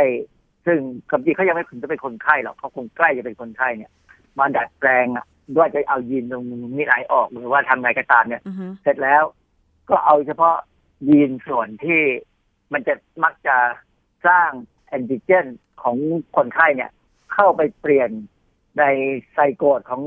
[0.66, 3.90] ซึ่งความจริงเขายังไม่ถึงจะเป็นคนไข้หรอกเขาคงใกล้จะเป็นคนไข้เนี่ย
[4.38, 6.44] มาดัดแปลงอะด้วยจะเอายีนตรง
[6.76, 9.22] นี้ไหนออกหรือว่าทำไงก็ตามเนี่ยอือฮึเสร็จแล้ว
[9.90, 10.56] ก็เอาเฉพาะ
[11.08, 12.02] ยีนส่วนที่
[12.72, 13.56] มันจะมักจะ
[14.26, 14.50] สร้าง
[14.88, 15.46] แอนติเจน
[15.82, 15.96] ของ
[16.36, 16.90] คนไข้เนี่ย
[17.34, 18.10] เข้าไปเปลี่ยน
[18.78, 18.84] ใน
[19.32, 20.02] zygote ของ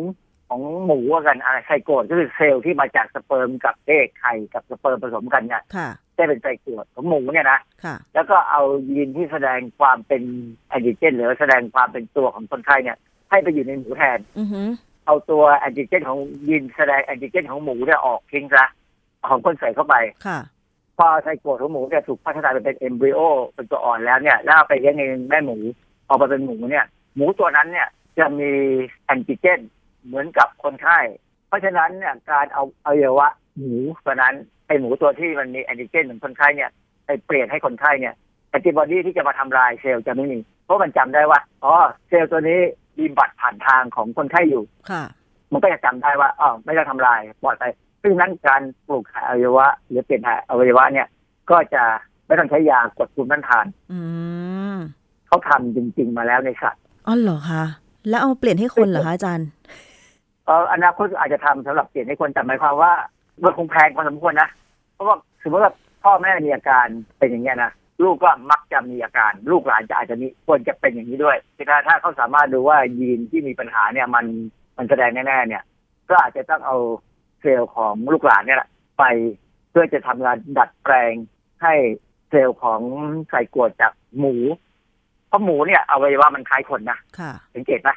[0.50, 10.24] ของหมูว่ากันอะไร zygote ก็คือเซลล์ที่มาจากสเปิร์มกับเด็กไข่กับสเปิร์มผสมกันเนี่ยค่ะได้เป็นไซโกดของหมูเนี่ยนะค่ะแล้วก็เอายีนที่แสดงความเป็น
[10.70, 12.98] แอนติเจน หรือแสดงความเป็นตัวของคนไข้เนี่ย
[13.30, 14.62] ให้ไปอยู่ในหมูแทนอือฮึ
[15.06, 18.66] เอาตัวแอนติเจนของยีนแสดงแอนติเจนของหมูเนี่ยออกทิ้งซะ
[19.30, 19.96] ของคนใส่เข้าไป
[20.28, 20.40] ค่ะ
[20.98, 23.20] พอไซโกดของหมูเนี่ยถูกพัฒนาไปเป็นเอมบริโอ
[23.54, 25.58] เป็นตัวอ่อนแล้วเนี่ย แล้วเอาไปเลี้ยงในแม่หมู
[26.08, 26.86] ออกมาเป็นหมูเนี่ย
[27.16, 27.88] หมูตัวนั้นเนี่ย
[28.20, 28.52] จะมี
[29.06, 29.60] แอนติเจน
[30.06, 31.00] เหมือนกับคนไข้
[31.48, 33.74] เพราะฉะนั้นเนี่ยการเอาเอาเยวะหมู
[34.06, 34.36] ตัวนั้น
[34.68, 36.70] ไอหมูตัวที่มันมีแอนติเจนเหมือนคนไข้เนี่ย
[37.06, 38.16] ไปเปลี่ยนให้คนไข้เนี่ย
[38.50, 41.74] แอนติบอดีที่จะมาทำลายเซลล์จะไม่มี เพราะมันจำได้ว่าอ๋อ
[42.08, 42.60] เซลล์ตัวนี้
[42.98, 45.04] มีบัตรผ่านทางของคนไข้อยู่ค่ะ
[45.52, 47.72] มันก็จะจำได้ว่าอ๋อไม่ต้องทำลายปลอดภัย
[48.02, 51.08] ซึ่งนั้นการปลูกถ่ายอวัยวะ หรือเปลี่ยนถ่ายอวัยวะเนี่ย
[51.52, 51.84] ก็จะ
[52.28, 54.00] ไม่ต้องใช้ยากดภูมิต้านทาน อื
[54.76, 54.78] ม
[55.28, 57.64] เขาทำจริง ๆ มาแล้วในสัตว์อ๋อเหรอคะ
[58.10, 62.94] แล้วเอาเปลี่ยนให้คนเหรอคะอาจารย์เอออนาคตอาจจะทำสำหรับเปลี่ยนให้คนแต่หมายความว่า
[63.44, 64.50] มันคงแพงพอสมควรนะ
[64.94, 65.74] เพราะว่าสมมติว่า
[66.04, 66.86] พ่อแม่มีอาการ
[67.20, 67.72] เป็นอย่างเงี้ยนะ
[68.04, 71.38] ลูกก็มักจะมีอาการ ลูกหลานจะอาจจะมีควรจะเป็นอย่างนี้ด้วย
[71.70, 74.26] ถ้าถ้าเขาสามารถดูว่ายีนที่มีปัญหาเนี่ยมัน
[74.78, 75.64] มันแสดงแน่ๆเนี่ย
[76.10, 76.78] ก็อาจจะต้องเอา
[77.42, 78.70] เซลล์ของลูกหลานเนี่ยแหละ
[79.00, 79.04] ไป
[79.70, 81.14] เพื่อจะทำงานดัดแปลง
[81.64, 81.74] ให้
[82.30, 82.82] เซลล์ของ
[83.30, 84.36] ไส้กวดจากหมู
[85.30, 87.90] เพราะหมูเนี่ยอวัยวะมันคล้ายคนนะค่ะสังเกตไหม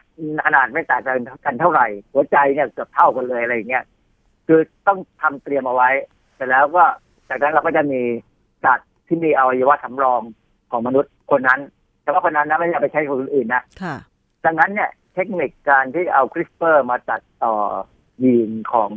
[0.47, 3.85] ขนาดไม่ต่างกันกันเท่าไหร่ หัวใจเนี่ยเกือบเท่ากันเลยอะไรอย่างเงี้ย
[4.47, 5.91] คือต้องทำเตรียมเอาไว้
[6.35, 6.85] เสร็จแล้วก็
[7.29, 8.01] จากนั้นเราก็จะมี
[8.65, 10.23] สัตว์ที่มีอวัยวะสำรอง
[10.71, 11.61] ของมนุษย์คนนั้น
[12.03, 13.97] แต่ว่าคนนั้นนะไม่ได้เอาไปใช้คนอื่นนะค่ะ
[14.45, 17.55] ดังนั้นเนี่ยเทคนิคการที่เอาคริสเปอร์มาตัดต่อ
[18.23, 18.93] ยีนของ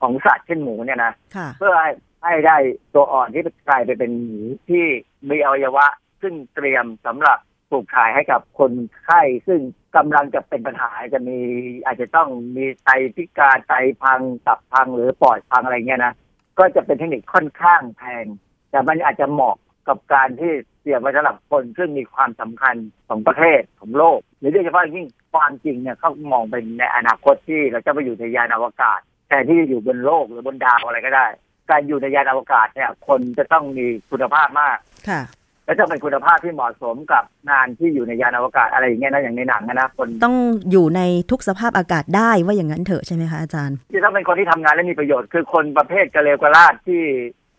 [0.00, 1.90] ของสัตว์เช่นหมูเนี่ยนะค่ะเพื่อให้
[2.24, 2.56] ให้ได้
[2.94, 4.84] ตัวอ่อนที่กลายไปเป็นหมูที่
[5.30, 5.86] มีอวัยวะ
[6.22, 7.38] ซึ่งเตรียมสำหรับ
[7.72, 9.60] ปลูกถ่ายให้กับคนไข้ซึ่ง
[9.96, 11.38] กำลังจะเป็นปัญหาจะมี
[11.84, 16.14] อาจจะต้องมีไตพิการไตพังตับพังหรือปอดพังอะไรเงี้ยนะ
[16.58, 18.26] ก็จะเป็นเทคนิคค่อนข้างแพง
[18.70, 19.56] แต่มันอาจจะเหมาะ
[19.88, 22.74] กับการที่เสียบไว้สำหรับคนซึ่งมีความสำคัญ
[23.08, 31.26] ของประเทศของโลก หรือโดยเฉพาะยิ่งความจริงเนี่ยเขามองเป็นในอนาคตที่เราจะไปอยู่ในยานอวกาศแทนที่จะอยู่บนโลกหรือบนดาวอะไรก็ได้
[31.70, 34.76] การอยู่ในยานอวกาศเนี่ยคนจะต้องมีคุณภาพมาก
[35.08, 35.20] ค่ะ
[35.64, 40.36] และต้องเป็นคุณภาพที่เหมาะสมกับงานที่อยู่ในยานอวกาศอะไรอย่างเงี้ยนะอย่างในหนังอะนะคนต้อง
[40.70, 41.00] อยู่ใน
[41.30, 47.02] ทุกสภาพอากาศได้ว่าอย่างนั้นเถอะใช่ไหมคะอาจารย์ที่ต้องเป็นคนที่ทำงานและมีประโยชน์คือคนประเภทกระเลวกระลาดที่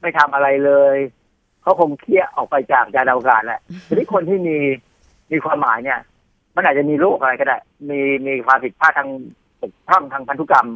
[0.02, 0.98] ไม่ทำอะไรเลย
[1.62, 4.58] เขาคงเคลียร์ออกไปจากยานอวกาศแหละทีนี้คนที่มี
[5.32, 6.00] มีความหมายเนี่ย
[6.56, 7.58] มันอาจจะมีโรคอะไรก็ได้
[7.90, 9.10] มีมีความผิดพลาดทาง
[9.62, 10.68] บกพร่องทางพันธุกรรม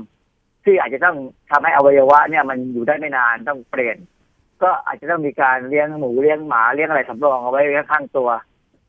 [0.63, 1.17] ที่อาจจะต้อง
[1.51, 3.97] ทำให้อวัยวะเนี่ยมันอยู่ได้ไม่นานต้องเปลี่ยน
[4.63, 8.29] ก็อาจจะต้องมีการเลี้ยงหมูเลี้ยงหมาเลี้ยงอะไรสำรองเอาไว้ข้างตัว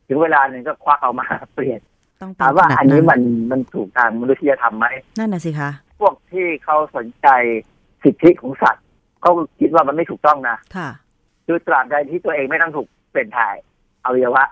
[0.07, 1.79] ถึงเวลาหนึ่งก็ควักเอามาเปลี่ยน
[2.21, 4.87] ต้องเป็ถามว่าขดอันนี้มันมันถูกทางมนุษยธรรมไหม
[5.19, 7.27] นั่นน่ะสิคะพวกที่เขาสนใจ
[8.03, 8.85] สิทธิของสัตว์
[9.21, 10.89] เขาคิดว่ามันไม่ถูกต้องนะค่ะ
[11.45, 13.55] คือตราบใดที่ตัวเองไม่ต้องถูกเปลี่ยนถ่าย
[14.03, 14.43] อวัยวะ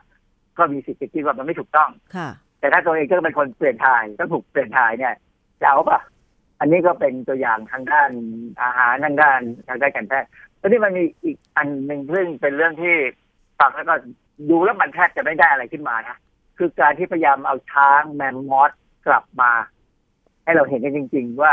[0.58, 5.16] ก็มีสิทธิ์จะคิดว่ามันไม่ถูกต้องค่ะ แต่ถ้าตัวเองก็เป็นคนเปลี่ยนถ่ายต้องถูกเปลี่ยนถ่ายเนี่ย
[5.62, 6.02] จะเอาปะ
[6.60, 8.12] อันนี้ก็เป็นตัวอย่างทางด้าน
[8.64, 10.30] อาหารทางด้านทางด้านการแพทย์
[10.62, 12.96] ตอนนี้มันมีอีกอันหนึ่งซึ่งเป็นเรื่องที่
[13.60, 13.96] ฟังแล้วก็
[14.50, 16.18] ดูแล้วมันแทบจะไม่ได้อะไรขึ้นมานะ
[16.58, 18.72] คือการที่พยายามเอาช้างแมมมอส
[19.08, 19.52] กลับมา
[20.44, 21.52] ให้เราเห็นกันจริง ๆ ว่า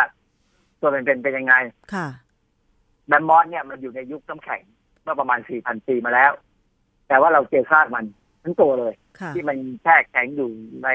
[0.80, 1.55] ตัวมันเป็นเป็นยังไง
[1.94, 2.07] ค่ะ
[3.09, 4.62] แมมมอสเนี่ยมันอยู่ในยุคน้ำแข็ง
[5.02, 6.32] เมื่อประมาณ 4,000 ปีมาแล้ว
[7.09, 8.05] แต่ว่าเราเจอซากมัน
[8.42, 10.50] ทั้งตัวเลยค่ะที่มันแช่แข็งอยู่
[10.84, 10.88] ใน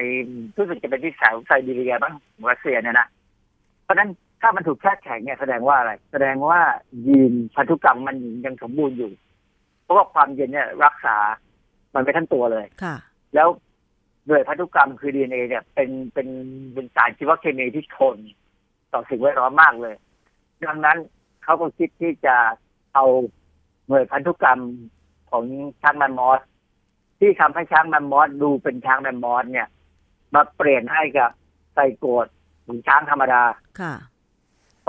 [0.57, 2.13] รู้สึกจะเป็นที่แถวไซบีเรียบ้าง
[2.49, 3.07] รัสเซียเนี่ยนะ
[3.83, 4.09] เพราะฉะนั้น
[4.41, 6.59] ถ้ามันถูกแช่แข็งเนี่ยแสดงว่าอะไร แสดงว่า
[7.07, 8.15] ยีนพันธุกรรมมัน
[8.45, 9.11] ยังสมบูรณ์อยู่
[9.83, 11.17] เพราะว่าความเย็นเนี่ยรักษา
[11.95, 12.95] มันไปทั้งตัวเลยค่ะ
[13.35, 13.47] แล้ว
[14.27, 16.27] โดยพันธุกรรมคือดีเอเนี่ยเป็นเป็น
[16.73, 18.17] เป็นสารชีวเคมีที่ทน
[18.93, 19.95] ต่อสิ่งแวดล้อมมากเลย
[20.65, 20.97] ดังนั้น
[21.43, 22.35] เขาก็คิดที่จะ
[22.93, 23.05] เอา
[23.87, 24.61] หน่วยพันธุกรรม
[25.29, 25.43] ของ
[25.81, 26.41] ช้างแมมมอส
[27.19, 29.67] ที่ทำให้ช้างแมมมอสดูเป็นช้างแมมมอสเนี่ย
[30.33, 31.29] มาเปลี่ยนให้กับ
[31.73, 32.27] ไซโกด
[32.63, 33.43] หรือช้างธรรมดา
[33.79, 34.08] ค่ะเพ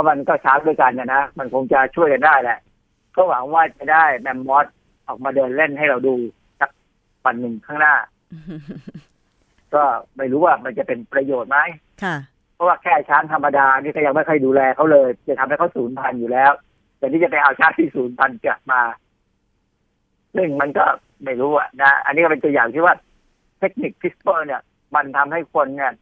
[0.01, 2.59] ราะมันก็ช้างด้วยกันนะนะมันคงจะช่วยกันได้แหละ
[3.17, 4.67] ก็หวังว่าจะได้แมมมอส
[5.07, 6.15] ออกมาเดินเล่นให้เราดู
[6.61, 6.71] สัก
[7.25, 7.95] วันหนึ่งข้างหน้า
[9.75, 9.83] ก็
[10.17, 11.59] ไม่รู้ว่ามันจะเป็นประโยชน์ไหม
[12.03, 12.17] ค่ะ
[12.55, 16.53] เพราะว่าแค่ช้างธรรมดานี่ก็ยังไม่ค่อยดูแลเขาเลย จะทำให้เขาสูญพันธุ์อยู่แล้ว
[16.99, 18.81] แต่ที่จะไปเอาช้างที่สูญพันธุ์กลับมา
[20.37, 20.85] ซึ่งมันก็
[21.25, 22.95] ไม่รู้อะนะ อันนี้ก็เป็นตัวอย่างที่ว่า
[23.59, 24.61] เทคนิค CRISPR เนี่ย
[24.95, 25.93] มันทำให้คนเนี่ย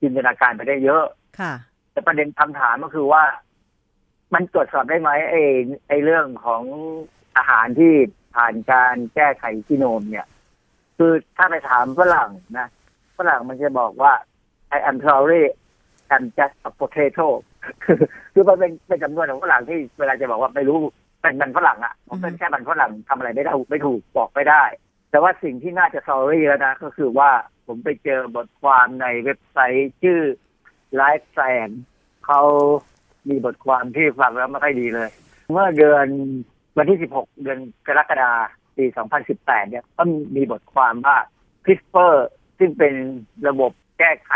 [0.00, 1.04] จินตนาการไปได้เยอะ
[1.40, 1.52] ค่ะ
[1.94, 3.22] แต่ประเด็นคำถามก็คือว่า
[4.34, 5.42] มันตรวจสอบได้ไหมไอ้
[5.88, 6.62] ไอ้เรื่องของ
[7.36, 7.92] อาหารที่
[8.34, 10.26] ผ่านการแก้ไขจีโนมเนี่ย
[10.98, 12.68] คือถ้าไปถามฝรั่งนะ
[13.18, 14.12] ฝรั่งมันจะบอกว่า
[14.76, 15.42] I am sorry
[16.14, 17.28] I'm just a potato
[17.84, 17.98] คือ
[18.32, 20.78] คือมันเป็นเป็นจำนวนของฝรั่งที่เวลาจะบอกว่าไม่รู้
[21.20, 24.64] เป็นมันฝรั่งอะผมเป็นแค่มันฝรั่งทำอะไรไม่ได้ไม่ถูกบอกไม่ได้
[25.10, 27.30] แต่ว่าสิ่งที่น่าจะ sorry แล้วนะ ก็คือว่า
[27.66, 30.20] ผมไปเจอบทความในเว็บไซต์ชื่อ
[31.00, 31.78] Life Science
[32.26, 32.42] เขา
[33.28, 35.08] มีบทความที่ฟังแล้วไม่ค่อยดีเลย
[35.50, 36.06] เมื่อเดือน
[36.76, 38.84] วันที่ 16 เดือนกรกฎาคมปี
[39.28, 40.02] 2018 เนี่ยก็
[40.36, 41.16] มีบทความว่า
[41.64, 42.14] CRISPR
[42.58, 42.94] ซึ่งเป็น
[43.48, 44.32] ระบบแก้ไข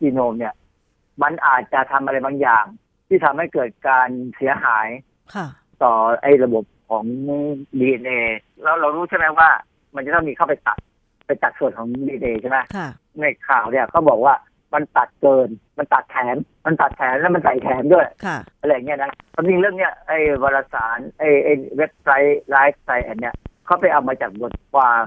[0.00, 0.54] จีโนมเนี่ย
[1.22, 2.64] มันอาจจะทำอะไรบางอย่าง
[3.08, 4.88] ที่ทำให้เกิดการเสียหาย
[5.34, 5.46] ค่ะ
[5.82, 5.92] ต่อ
[6.22, 7.04] ไอ้ระบบของ
[7.78, 8.20] DNA
[8.62, 9.48] แล้วเรารู้ใช่ไหมว่า
[9.94, 10.78] มันจะต้องมีเข้าไปตัด
[11.26, 12.88] ไปตัดส่วนของ DNA ใช่ไหมค่ะ
[13.20, 14.34] ในข่าวเนี่ยเขาบอกว่า
[14.74, 15.48] มันตัดเกิน
[15.78, 23.34] มันตัดแถมมันตัดแถมแล้วมันใส่แถมด้วยค่ะอะไรอย่างเงี้ยนะความจริงเรื่องเนี้ยไอ้วารสารไอ้ไอ้เว็บไซต์ไลฟ์ไซต์อันเนี้ย
[23.66, 25.04] เขาไปเอามาจากบทความ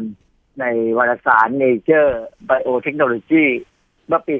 [0.59, 0.65] ใน
[0.97, 2.11] วารสาร Nature
[2.49, 3.45] Biotechnology
[4.07, 4.35] เมื่อปี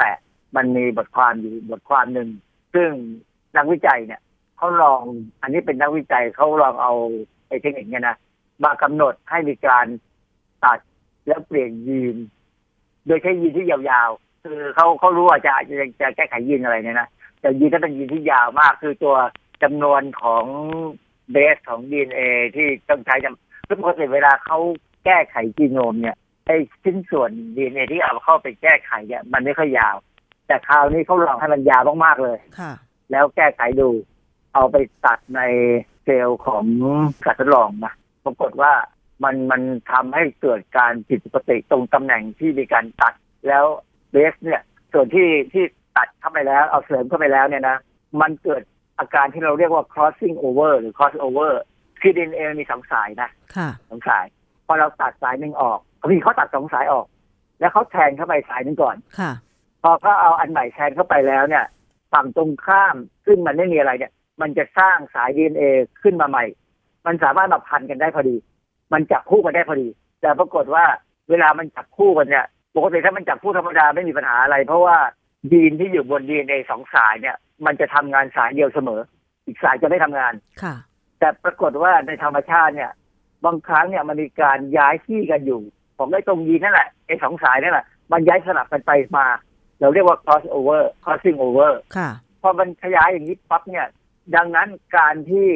[0.00, 2.28] 2018 มันมีบทความอยู่บทความหนึ่ง
[2.74, 2.90] ซึ่ง
[3.56, 4.20] นักวิจัยเนี่ย
[4.56, 5.02] เขาลอง
[5.42, 6.92] อันนี้เป็นนักวิจัยเขาลองเอา
[7.48, 8.16] ไอ้เทคนิคเนี่ยนะ
[8.64, 9.86] มากำหนดให้มีการ
[10.64, 10.78] ตัด
[11.26, 12.16] แล้วเปลี่ยนยีน
[13.06, 17.08] โดยใช้ยีนที่ยาวๆ คือเขาเขารู้ว่าจะจะจะแก้ไขยีนอะไรเนี่ยนะ
[17.40, 19.16] แต่ยีนถ้าเป็นยีนที่ยาวมาก คือตัว
[19.62, 20.44] จำนวนของ
[21.32, 22.20] เบสของ DNA
[22.56, 24.58] ที่ต้องใช้จำคือปกติเวลาเขา
[25.04, 26.16] แก้ไขจีโนมเนี่ย
[26.46, 29.96] ไอ้ชิ้นส่วน DNA ที่เอาเข้าไปแก้ไขเนี่ยมันไม่ค่อยยาว
[30.46, 32.72] แต่คราวนี้เขาลองให้มันยาวมากๆเลยค่ะ
[33.10, 33.88] แล้วแก้ไขดู
[34.54, 34.76] เอาไป
[35.06, 35.40] ตัดใน
[36.04, 36.64] เซลล์ของ
[37.24, 38.72] สัตว์ทดลองนะปรากฏว่า
[39.24, 39.62] มันมัน
[39.92, 43.14] ทำให้เกิดการผิดปกติตรงตำแหน่งที่มีการตัด
[43.48, 43.66] แล้ว
[44.12, 44.60] เบสเนี่ย
[44.92, 45.64] ส่วนที่ที่
[45.96, 47.76] ตัดเข้าไปแล้ว เอาเสริมเข้าไปแล้วเนี่ยนะ
[48.20, 48.62] มันเกิด
[48.98, 51.52] อาการที่เราเรียกว่า crossing over หรือ cross over
[52.00, 54.24] คือ DNA มีสองสายนะค่ะสองสาย
[54.66, 57.06] พอเราตัดสายหนึ่งออกพอดีเขาตัดสองสายออก
[57.60, 59.32] แล้วเขาแทนเข้าไปสายหนึ่งก่อนค่ะ
[59.82, 61.64] พอเขาเอาอันใหม่แทนเข้าไปแล้วเนี่ย
[62.12, 62.96] ฝั่งตรงข้าม
[63.26, 65.62] ซึ่งมันไม่มีอะไรเนี่ย มันจะสร้างสาย DNA
[66.02, 66.44] ขึ้นมาใหม่
[67.06, 68.36] มันสามารถมาพันกันได้พอดี
[68.92, 69.88] มันจับคู่กันได้พอดี
[70.20, 70.84] แต่ปรากฏว่า
[71.30, 72.46] เวลามันจับคู่กันเนี่ย
[72.76, 74.96] ปกติถ้ามันจับคู่ธรรมดาไม่มีปัญหาอะไร เพราะว่า
[75.52, 79.00] ยีนที่อยู่บน DNA สองสายเนี่ย มันจะทำงานสายเดียวเสมอ
[79.46, 80.74] อีกสายจะไม่ทำงานค่ะ
[81.18, 82.90] แต่ปรากฏว่าในธรรมชาติเนี่ย
[83.44, 85.60] บางครั้งเนี่ยมันมีการย้ายที่กันอยู่
[85.96, 89.26] ของไอ้ตรงยีนนั่นแหละไอ้สองสายนั่นแหละมันย้ายสลับกันไปมา
[89.80, 92.10] เราเรียกว่า cross over crossing over ค่ะ
[92.42, 93.86] พอมันขยายอย่างนี้ปั๊บเนี่ย
[94.36, 95.48] ดังนั้นการที่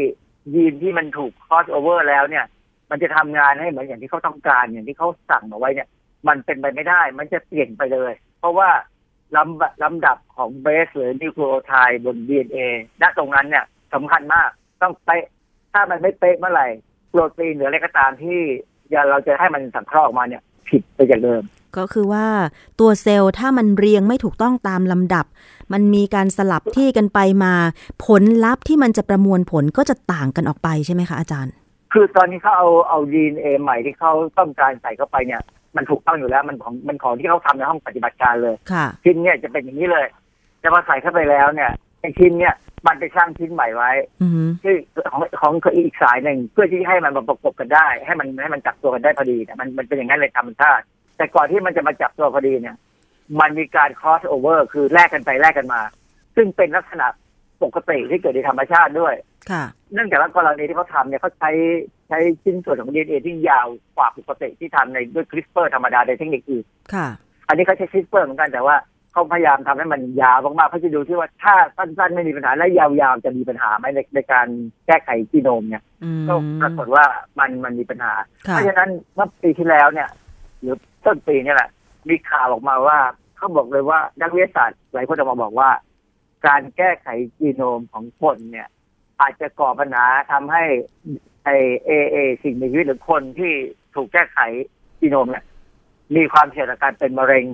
[0.55, 2.45] ยีนที่มันถูก cross over แล้วเนี่ย
[2.91, 5.89] มันจะทำงานให้เหมือนอย่างที่เขาต้องการอย่างที่เขาสั่งเอาไว้เนี่ย
[6.29, 8.71] มันเป็นไปไม่ได้ มันจะเปลี่ยนไปเลย เพราะว่า
[9.37, 12.59] ลำลำดับของเบสหรือนิวคลีโอไทด์บน DNA
[13.03, 13.65] ณตรงนั้นเนี่ย
[13.95, 14.49] สำคัญมาก
[14.83, 15.25] ต้องเป๊ะ
[15.73, 16.69] ถ้ามันไม่เป๊ะเมื่อไหร่
[17.11, 18.41] โปรตีนหรืออะไรก็ตามที่
[18.91, 21.43] อย่าเราจะให้มันสังเคราะห์ออกมาเนี่ย ผิดไปจากเดิม
[21.77, 22.27] ก็คือว่า
[22.81, 25.27] ตัวเซลล์ถ้ามันเรียงไม่ถูกต้องตามลำดับ
[25.73, 27.55] มันมีการสลับที่กันไปมา
[28.07, 31.53] ผลลัพธ์ที่มันจะประมวลผลก็จะต่างกันออกไปใช่ไหมคะอาจารย์
[31.93, 35.43] คือตอนนี้เขาเอาเอาดีเอใหม่ที่เขาต้องการใส่เข้าไปเนี่ย
[35.77, 40.07] มันถูกต้องอยู่แล้ว มันของมันของที่เขาทำในห้องปฏิบัติการเลยค่ะชิ้นเนี่ยจะเป็นอย่างนี้เลย
[40.61, 41.71] แต่พอใส่เข้าไปแล้วเนี่ย
[42.01, 42.55] ไอ้ชิ้นเนี่ย
[42.87, 43.91] มันไปสร้างชิ้นใหม่ไว้
[44.23, 44.75] อือฮึที่
[45.13, 50.85] ของของอีกสายหนึ่งเพื่อที่ให้มันมาประกบกันได้ ให้มันให้มันจับตัวกันได้พอดีเนี่ยมันมันเป็นอย่างนั้นเลยธรรมชาติ
[51.17, 52.77] แต่ก่อนที่มันจะมาจับตัวพอดีเนี่ย
[53.41, 55.81] มันมีการ cross over คือแลกกันไปแลกกันมา
[56.37, 57.07] ซึ่งเป็นลักษณะ
[57.63, 59.15] ปกติที่เกิดในธรรมชาติด้วย
[59.51, 61.51] ค่ะเนื่องจากว่ากรณีที่เขาทำเนี่ยเขาใช้
[62.09, 67.07] ใช้ชิ้นส่วนของ DNA ที่ยาวกว่าปกติที่ทำในด้วยคริสเปอร์ธรรมดาในเทคนิคอื่นค่ะ
[67.49, 68.77] อันนี้เขาใช้คริสเปอร์เหมือนกันแต่ว่า
[69.13, 74.47] เขาพยายามทำให้มันยาวมากๆเขาจะดูที่ว่าถ้าสั้นๆไม่มีปัญหาและยาวๆจะมีปัญหาไหมในในการ
[74.87, 77.05] แก้ไขจีโนมเนี่ยอืมก็ปรากฏว่า
[77.39, 80.09] มันมันมีปัญหา เพค่ะราะฉะนั้นเมื่อปีที่แล้วเนี่ย
[80.61, 81.69] หรือต้นปีเนี่ยแหละ
[82.09, 82.99] มีข่าวออกมาว่า
[83.37, 85.71] เขาบอกเลยว่านักวิทยาศาสตร์หลายคนออกมาบอกว่า
[86.47, 88.69] การแก้ไขจีโนมของคนเนี่ย
[89.21, 90.65] อาจจะก่อปัญหาทำให้
[91.47, 91.51] ไอ
[91.87, 93.53] เอเอสิ่งมีชีวิตหรือคนที่
[93.95, 94.39] ถูกแก้ไข
[95.01, 95.45] จีโนมเนี่ย
[96.17, 97.45] มีความเสี่ยงต่อการเป็นมะเร็ง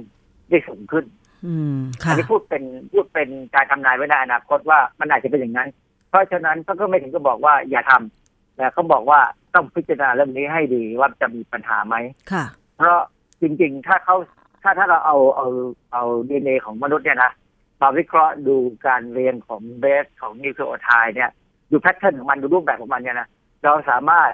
[0.49, 1.05] ได้สูงขึ้น
[1.47, 2.63] อืมอัค่ะนนี้พูดเป็น
[2.93, 5.69] พูดเป็นการทำนายไว้ในอนาคตว่ามันอาจจะเป็นอย่างนั้น
[6.09, 9.21] เพราะฉะนั้นเขาก็ไม่ถึงก็บอกว่าอย่าทำแต่เขาบอกว่า
[9.55, 11.97] ต้องพิจารณาเรื่องนี้ให้ดีว่าจะมีปัญหาไหม
[12.33, 12.45] ค่ะ
[12.77, 13.01] เพราะ
[13.43, 14.17] จริง ๆ ถ้าเขา
[14.63, 15.47] ถ้าถ้าเราเอาเอา
[15.93, 17.33] เอาดีเอของมนุษย์เนี่ยนะ
[17.81, 21.31] มาวิเคราะห์ดูการเรียงของเบสของนิวคลีโอไทด์เนี่ย
[21.71, 23.29] ดูแพทเทิร์นของมันดูรูปแบบของมันเนี่ยนะ
[23.65, 24.31] เราสามารถ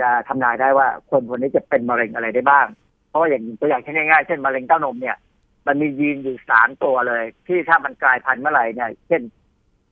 [0.00, 2.66] จะทำนายได้ว่าคนคนนี้จะเป็นมะเร็งอะไรได้บ้าง
[3.08, 5.16] เพราะว่าอย่างตัวอย่างเช่นง่ายๆเช่นมะเร็งเต้านมเนี่ย
[5.66, 9.22] มันมียีนอยู่สามตัวเลย ที่ถ้ามันกลายพันธุ์เมื่อไหร่เนี่ย เช่น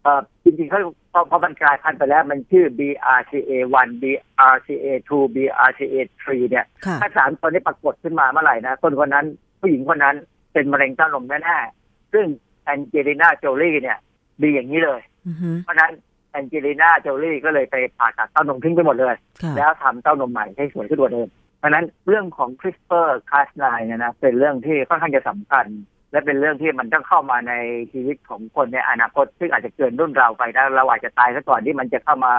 [0.02, 0.80] เอ่อจริงๆเขา
[1.12, 9.26] พอพอมันกลายพันธุ์ไปแล้วมันชื่อ BRCA1 BRCA2 BRCA3 เนี่ยค่ะถ้าสามตัวนี้ปรากฏขึ้นมาเมื่อไหร่นะคนคนนั้น
[9.60, 10.16] ผู้หญิงคนนั้น
[10.52, 12.26] เป็นมะเร็งเต้านมแน่ๆซึ่ง
[12.64, 13.98] แอนเจลิน่าโจลี่เนี่ย
[14.42, 15.92] ดีอย่างนี้เลยอือฮึเพราะฉะนั้น
[16.30, 21.28] แอนเจลิน่าโจลี่ก็เลยไปผ่าตัดเต้านมทิ้งไปหมดเลยค่ะแล้วทำเต้านมใหม่ให้สวยขึ้นกว่าเดิม
[21.58, 25.66] เพราะฉะนั้นเรื่องของ CRISPR Cas9 เนี่ยนะเป็นเรื่องที่ค่อนข้างจะสำคัญ
[26.12, 27.54] และเป็นเรื่องที่มันต้องเข้ามาใน
[27.92, 32.32] ชีวิตของคนในอนาคต ซึ่งอาจจะเกินรุ่นเราไปนะเราอาจจะตายซะก่อนที่มันจะเข้ามา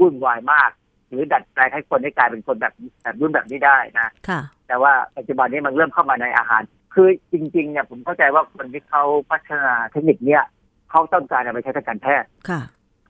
[0.00, 0.70] วุ่นวายมาก
[1.08, 6.62] หรือดัดแปลงให้คนได้กลายเป็นคนแบบแบบรุ่นแบบนี้ได้นะค่ะแต่ว่าปัจจุบันนี้มันเริ่มเข้ามาในอาหาร
[6.94, 10.44] คือจริงๆเนี่ยผมเข้าใจว่าคนที่เขาพัฒนาเทคนิคเนี้ย
[10.90, 12.60] เขาต้องการเอาไปใช้ทางการแพทย์ค่ะ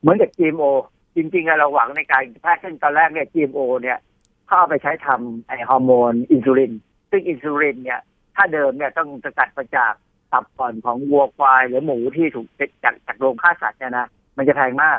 [0.01, 0.71] เหมือนกับ GMO
[1.17, 3.99] จริงๆอะเราหวังในการแพทย์เช่นตอนแรกเนี่ย GMO เนี่ย
[4.47, 6.73] เขาเอาไปใช้ทำไอฮอร์โมนอินซูลิน
[7.11, 8.01] ซึ่งอินซูลินเนี่ย
[8.37, 9.93] ถ้าเดิมเนี่ยต้องสกัดมาจาก
[10.33, 12.47] ตับก่อนของวัวควายหรือหมูที่ถูก
[12.85, 14.99] จากจากโรงฆ่าสัตว์เนี่ยนะมันจะแพงมาก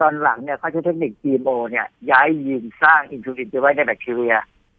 [0.00, 4.34] ตอนหลังเนี่ยเขาใช้เทคนิค GMO เนี่ย ย้ายยีนสร้างอินซูลินไปไว้ในแบคทีเรีย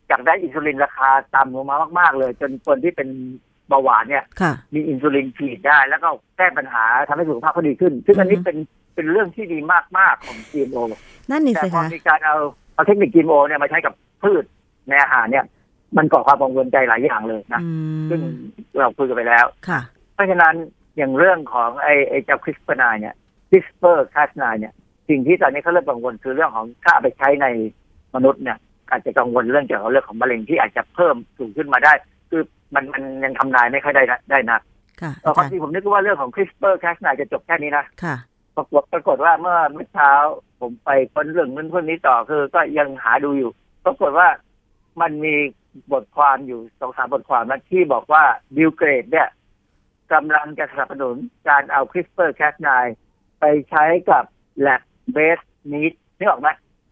[0.09, 3.09] จากได้อินซูลินราคาต่ำลงมามาก ๆ เลย จนคนที่เป็น
[3.69, 8.57] เบาหวานเนี่ยค่ะมีอินซูลินฉีดได้ แล้วก็แก้ปัญหาทำให้สุขภาพเขาดีขึ้น ซึ่งอันนี้อือฮึเป็น
[8.99, 9.59] เป็นเรื่องที่ดี
[9.97, 10.83] มาก ๆ ของ GMO
[11.29, 12.35] นั่นนี่แต่สิพอคะมีการเอา
[12.73, 13.93] เอาเทคนิค GMO เนี่ยมาใช้กับ
[14.23, 14.43] พืช
[14.89, 15.45] ในอาหารเนี่ย
[15.97, 17.69] มันก่อความกังวลใจหลายอย่างเลยนะ อื
[18.09, 18.23] ซึ่งม
[18.77, 19.79] เราคุยกันไปแล้ว ค่ะ
[20.13, 20.53] เพราะฉะนั้น
[20.97, 23.15] อย่างเรื่องของไอ้ไอ้เจ้า CRISPR เนี่ย
[23.49, 24.73] CRISPR Cas9 เนี่ย
[25.09, 27.47] สิ่งที่ตอนนี้เขาเริ่มกังวลคือเรื่องของถ้าเอาไปใช้ใน
[28.15, 28.57] มนุษย์เนี่ย
[28.91, 31.93] อาจจะกังวลเรื่องเกี่ยวกับเรื่องของมะเร็งที่อาจจะเพิ่มสูงขึ้นมาได้
[32.29, 32.41] คือ
[32.75, 34.59] มันมันยังทำนายไม่ค่อยได้นะได้นะ
[35.01, 38.15] ค่ะเอออาจารย์ความจริงผมนึกว่าเรื่องของ CRISPR Cas9 จะจบแค่นี้นะ ค่ะ
[38.59, 40.11] ปรากฏปรากฏว่าเมื่อเมื่อเช้า
[40.59, 43.51] ผมไปค้นเรื่องนั้นเรื่องนี้ต่อคือ ก็ยังหาดูอยู่
[43.85, 44.27] ปรากฏว่า
[45.01, 45.35] มันมี
[45.91, 48.23] บทความอยู่สองสามบทความนะที่บอกว่า
[48.55, 49.29] บิลเกตส์เนี่ย
[50.13, 51.15] กำลังจะสนับสนุน
[51.49, 52.69] การเอา CRISPR Cas9
[53.39, 54.23] ไปใช้กับ
[54.65, 54.81] lab
[55.15, 56.49] based meat นี่ออกไหม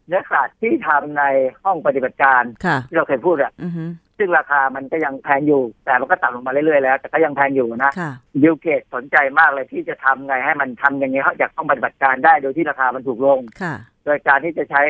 [0.07, 1.23] เนื้อสัตว์ที่ทำใน
[1.63, 3.83] ห้องปฏิบัติการค่ะที่เราเคยพูดอะอือฮึ
[4.17, 8.11] ซึ่งราคามันก็ยังแพงอยู่ แต่มันก็ต่ำลงมาเรื่อยๆแล้ว แต่ก็ยังแพงอยู่นะค่ะ
[8.41, 14.81] บิลเกตส์สนใจมากเลยที่จะทำไงให้มันทำอย่างไงเขาจากห้องปฏิบัติการได้โดยที่ราคามันถูกลงค่ะโดยการที่จะใช้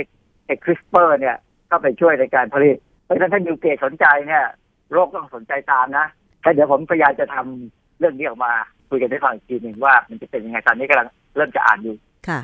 [0.46, 1.36] ไอ้ CRISPR เนี่ย
[1.68, 4.44] เข้าไปช่วยในการผลิต เพราะฉะนั้นถ้าบิลเกตส์สนใจเนี่ย
[4.92, 6.06] โลกต้องสนใจตามนะ
[6.42, 8.52] แต่เดี๋ยวผมพยายามจะทำเรื่องนี้ออกมา
[8.90, 11.96] คุยกันให้ฟังอีกทีหนึ่งว่ามันจะเป็นยังไงตอนนี้กำลังเริ่มจะอ่านอยู่
[12.28, 12.40] ค่ะ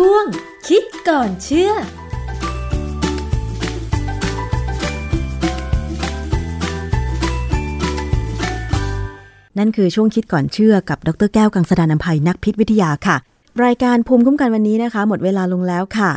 [0.00, 0.24] ช่วง
[0.68, 1.72] คิดก่อนเชื่อ
[9.58, 13.16] นั่นคือช่วงคิดก่อนเชื่อกับดรแก้วกังสดานนภัยนักพิษวิทยาค่ะ
[13.64, 16.10] รายการภูมิคุ้มกันวันนี้นะคะ หมดเวลาลงแล้วค่ะ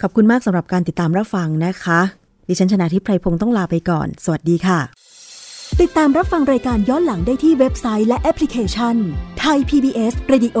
[0.00, 2.00] ขอบคุณมากสำหรับการติดตามรับฟังนะคะ
[2.48, 4.80] ดิฉันชนะทิพไพรพงศ์ต้องลาไปก่อน สวัสดีค่ะ
[5.80, 8.96] ติดตามรับฟังรายการย้อนหลังได้ที่เว็บไซต์และแอปพลิเคชัน
[9.40, 10.60] ไทย PBS Radio